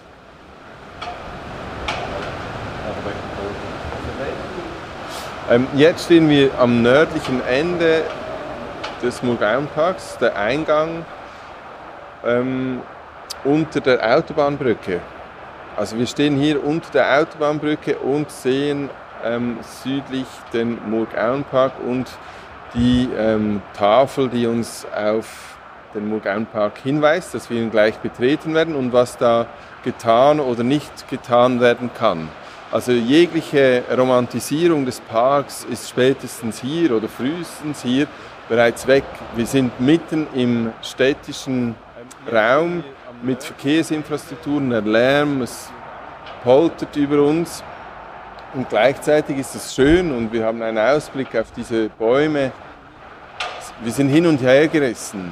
Ähm, 5.49 5.65
jetzt 5.77 6.05
stehen 6.05 6.27
wir 6.29 6.59
am 6.59 6.81
nördlichen 6.81 7.41
Ende 7.47 8.03
des 9.01 9.23
Murgaonparks, 9.23 10.17
der 10.17 10.37
Eingang 10.37 11.05
ähm, 12.25 12.81
unter 13.45 13.79
der 13.79 14.17
Autobahnbrücke. 14.17 14.99
Also 15.77 15.97
wir 15.97 16.05
stehen 16.05 16.35
hier 16.35 16.61
unter 16.61 16.91
der 16.91 17.21
Autobahnbrücke 17.21 17.97
und 17.97 18.29
sehen 18.29 18.89
ähm, 19.23 19.59
südlich 19.61 20.25
den 20.51 20.79
Murgaonpark 20.89 21.79
und 21.79 22.09
die 22.73 23.07
ähm, 23.17 23.61
Tafel, 23.73 24.27
die 24.27 24.47
uns 24.47 24.85
auf 24.93 25.55
den 25.95 26.09
Murgaonpark 26.09 26.77
hinweist, 26.79 27.33
dass 27.33 27.49
wir 27.49 27.61
ihn 27.61 27.71
gleich 27.71 27.95
betreten 27.99 28.53
werden 28.53 28.75
und 28.75 28.91
was 28.91 29.17
da 29.17 29.45
getan 29.85 30.41
oder 30.41 30.63
nicht 30.63 31.07
getan 31.09 31.61
werden 31.61 31.89
kann. 31.97 32.27
Also 32.69 32.91
jegliche 32.91 33.83
Romantisierung 33.97 34.85
des 34.85 34.99
Parks 34.99 35.65
ist 35.71 35.89
spätestens 35.89 36.59
hier 36.59 36.91
oder 36.91 37.07
frühestens 37.07 37.81
hier 37.81 38.07
bereits 38.49 38.85
weg. 38.85 39.05
Wir 39.37 39.45
sind 39.45 39.79
mitten 39.79 40.27
im 40.33 40.73
städtischen 40.81 41.75
Raum 42.29 42.83
mit 43.21 43.41
Verkehrsinfrastrukturen, 43.41 44.69
der 44.69 44.81
Lärm, 44.81 45.41
es 45.41 45.69
poltert 46.43 46.93
über 46.97 47.23
uns 47.23 47.63
und 48.53 48.69
gleichzeitig 48.69 49.37
ist 49.37 49.55
es 49.55 49.73
schön 49.73 50.11
und 50.11 50.33
wir 50.33 50.45
haben 50.45 50.61
einen 50.61 50.77
Ausblick 50.77 51.35
auf 51.37 51.51
diese 51.51 51.87
Bäume. 51.87 52.51
Wir 53.81 53.91
sind 53.93 54.09
hin 54.09 54.27
und 54.27 54.41
her 54.41 54.67
gerissen. 54.67 55.31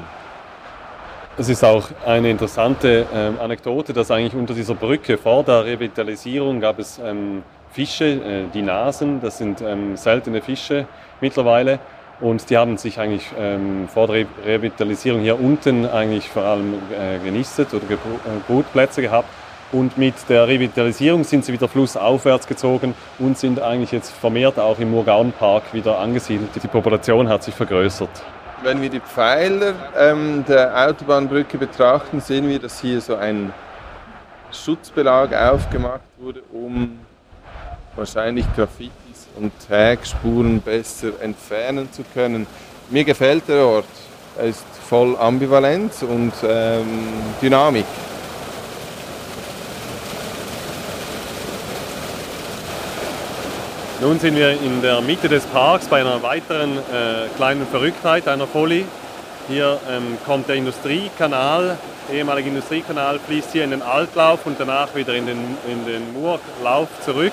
Es 1.37 1.49
ist 1.49 1.65
auch 1.65 1.89
eine 2.05 2.29
interessante 2.29 3.05
ähm, 3.13 3.37
Anekdote, 3.41 3.91
dass 3.91 4.09
eigentlich 4.09 4.35
unter 4.35 4.53
dieser 4.53 4.73
Brücke 4.73 5.17
vor 5.17 5.43
der 5.43 5.65
Revitalisierung 5.65 6.61
gab 6.61 6.79
es 6.79 6.97
ähm, 6.97 7.43
Fische, 7.73 8.05
äh, 8.05 8.43
die 8.53 8.61
Nasen, 8.61 9.19
das 9.19 9.39
sind 9.39 9.59
ähm, 9.59 9.97
seltene 9.97 10.41
Fische 10.41 10.87
mittlerweile. 11.19 11.79
Und 12.21 12.49
die 12.49 12.55
haben 12.55 12.77
sich 12.77 13.01
eigentlich 13.01 13.25
ähm, 13.37 13.89
vor 13.89 14.07
der 14.07 14.15
Re 14.15 14.25
Revitalisierung 14.45 15.19
hier 15.19 15.37
unten 15.37 15.85
eigentlich 15.85 16.29
vor 16.29 16.43
allem 16.43 16.75
äh, 16.97 17.19
genistet 17.21 17.73
oder 17.73 17.83
äh, 17.83 17.97
Brutplätze 18.47 19.01
gehabt. 19.01 19.27
Und 19.73 19.97
mit 19.97 20.13
der 20.29 20.47
Revitalisierung 20.47 21.25
sind 21.25 21.43
sie 21.43 21.51
wieder 21.51 21.67
flussaufwärts 21.67 22.47
gezogen 22.47 22.93
und 23.19 23.37
sind 23.37 23.61
eigentlich 23.61 23.91
jetzt 23.91 24.13
vermehrt 24.13 24.57
auch 24.57 24.79
im 24.79 24.91
Murgaonpark 24.91 25.73
wieder 25.73 25.99
angesiedelt. 25.99 26.51
Die 26.63 26.67
Population 26.69 27.27
hat 27.27 27.43
sich 27.43 27.53
vergrößert. 27.53 28.23
Wenn 28.63 28.81
wir 28.81 28.89
die 28.89 29.01
Pfeiler 29.01 29.73
ähm, 29.97 30.43
der 30.47 30.87
Autobahnbrücke 30.87 31.57
betrachten, 31.57 32.21
sehen 32.21 32.47
wir, 32.47 32.57
dass 32.57 32.79
hier 32.79 33.01
so 33.01 33.15
ein 33.15 33.53
Schutzbelag 34.51 35.33
aufgemacht 35.33 36.01
wurde, 36.17 36.41
um 36.51 36.99
wahrscheinlich 37.95 38.45
Graffitis 38.55 39.27
und 39.35 39.51
Tagspuren 39.67 40.61
besser 40.61 41.09
entfernen 41.21 41.91
zu 41.91 42.03
können. 42.13 42.47
Mir 42.89 43.03
gefällt 43.03 43.47
der 43.47 43.65
Ort. 43.65 43.85
Er 44.37 44.45
ist 44.45 44.65
voll 44.87 45.17
Ambivalenz 45.17 46.01
und 46.03 46.33
ähm, 46.47 46.85
Dynamik. 47.41 47.85
Nun 54.01 54.19
sind 54.19 54.35
wir 54.35 54.51
in 54.51 54.81
der 54.81 54.99
Mitte 54.99 55.29
des 55.29 55.45
Parks 55.45 55.87
bei 55.87 56.01
einer 56.01 56.21
weiteren 56.21 56.77
äh, 56.77 57.29
kleinen 57.37 57.65
Verrücktheit, 57.65 58.27
einer 58.27 58.45
Folie. 58.45 58.83
Hier 59.47 59.79
ähm, 59.89 60.17
kommt 60.25 60.49
der 60.49 60.57
Industriekanal, 60.57 61.77
ehemaliger 62.11 62.49
Industriekanal, 62.49 63.19
fließt 63.19 63.53
hier 63.53 63.63
in 63.63 63.71
den 63.71 63.81
Altlauf 63.81 64.45
und 64.45 64.59
danach 64.59 64.93
wieder 64.95 65.13
in 65.13 65.25
den, 65.25 65.57
in 65.71 65.85
den 65.85 66.11
Murlauf 66.11 66.89
zurück. 67.05 67.31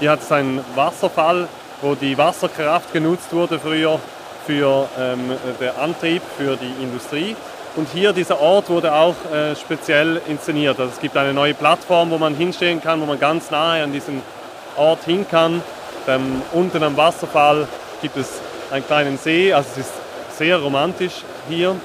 Hier 0.00 0.12
hat 0.12 0.22
es 0.22 0.32
einen 0.32 0.64
Wasserfall, 0.74 1.46
wo 1.82 1.94
die 1.94 2.16
Wasserkraft 2.16 2.94
genutzt 2.94 3.34
wurde 3.34 3.58
früher 3.58 4.00
für 4.46 4.88
ähm, 4.98 5.30
den 5.60 5.76
Antrieb 5.78 6.22
für 6.38 6.56
die 6.56 6.82
Industrie. 6.82 7.36
Und 7.76 7.88
hier, 7.92 8.14
dieser 8.14 8.40
Ort 8.40 8.70
wurde 8.70 8.94
auch 8.94 9.14
äh, 9.30 9.54
speziell 9.54 10.22
inszeniert. 10.26 10.80
Also 10.80 10.92
es 10.94 11.00
gibt 11.00 11.18
eine 11.18 11.34
neue 11.34 11.52
Plattform, 11.52 12.10
wo 12.10 12.16
man 12.16 12.34
hinstehen 12.34 12.80
kann, 12.80 13.02
wo 13.02 13.04
man 13.04 13.20
ganz 13.20 13.50
nahe 13.50 13.82
an 13.82 13.92
diesen 13.92 14.22
Ort 14.76 15.04
hin 15.04 15.26
kann. 15.30 15.62
Ähm, 16.08 16.42
unten 16.52 16.82
am 16.82 16.96
Wasserfall 16.96 17.66
gibt 18.02 18.16
es 18.16 18.28
einen 18.70 18.86
kleinen 18.86 19.18
See, 19.18 19.52
also 19.52 19.68
es 19.72 19.78
ist 19.78 19.92
sehr 20.38 20.58
romantisch 20.58 21.24
hier. 21.48 21.76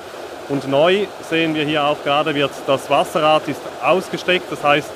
Und 0.49 0.67
neu 0.67 1.08
sehen 1.30 1.56
wir 1.56 1.63
hier 1.63 1.84
auch 1.84 2.04
gerade, 2.04 2.36
wird 2.36 2.51
das 2.67 2.89
Wasserrad 2.89 3.47
ist 3.47 3.62
ausgesteckt, 3.82 4.51
das 4.51 4.63
heißt, 4.63 4.89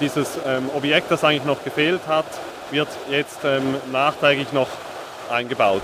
dieses 0.00 0.38
ähm, 0.46 0.70
Objekt, 0.74 1.10
das 1.10 1.24
eigentlich 1.24 1.44
noch 1.44 1.62
gefehlt 1.62 2.00
hat, 2.08 2.26
wird 2.70 2.88
jetzt 3.10 3.38
ähm, 3.44 3.76
nachträglich 3.92 4.52
noch 4.52 4.68
eingebaut. 5.30 5.82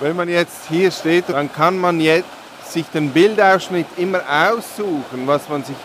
Wenn 0.00 0.16
man 0.16 0.28
jetzt 0.28 0.68
hier 0.68 0.90
steht, 0.90 1.28
dann 1.28 1.52
kann 1.52 1.78
man 1.78 2.00
jetzt 2.00 2.26
sich 2.66 2.86
den 2.86 3.10
Bildausschnitt 3.10 3.86
immer 3.96 4.20
aussuchen, 4.28 5.26
was 5.26 5.48
man 5.48 5.64
sich 5.64 5.76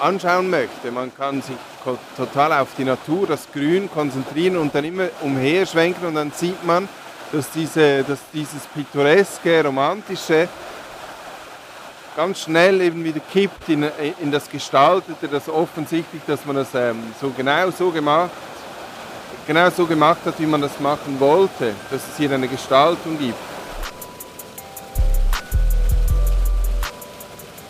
anschauen 0.00 0.50
möchte. 0.50 0.90
Man 0.90 1.14
kann 1.14 1.42
sich 1.42 1.56
total 2.16 2.52
auf 2.52 2.68
die 2.76 2.84
Natur, 2.84 3.26
das 3.26 3.46
Grün 3.52 3.90
konzentrieren 3.90 4.56
und 4.56 4.74
dann 4.74 4.84
immer 4.84 5.08
umherschwenken 5.22 6.06
und 6.06 6.14
dann 6.14 6.32
sieht 6.32 6.64
man, 6.64 6.88
dass, 7.32 7.50
diese, 7.50 8.04
dass 8.04 8.18
dieses 8.32 8.62
pittoreske, 8.74 9.64
romantische 9.64 10.48
ganz 12.16 12.40
schnell 12.40 12.80
eben 12.80 13.04
wieder 13.04 13.20
kippt 13.32 13.68
in, 13.68 13.84
in 14.20 14.32
das 14.32 14.48
Gestaltete, 14.48 15.28
das 15.28 15.48
offensichtlich, 15.48 16.22
dass 16.26 16.46
man 16.46 16.56
das 16.56 16.68
ähm, 16.74 17.02
so 17.20 17.30
genau 17.30 17.70
so 17.70 17.90
gemacht 17.90 18.30
genau 19.46 19.70
so 19.70 19.86
gemacht 19.86 20.20
hat, 20.24 20.38
wie 20.40 20.46
man 20.46 20.60
das 20.60 20.80
machen 20.80 21.20
wollte, 21.20 21.72
dass 21.90 22.02
es 22.08 22.16
hier 22.16 22.30
eine 22.32 22.48
Gestaltung 22.48 23.18
gibt. 23.18 23.38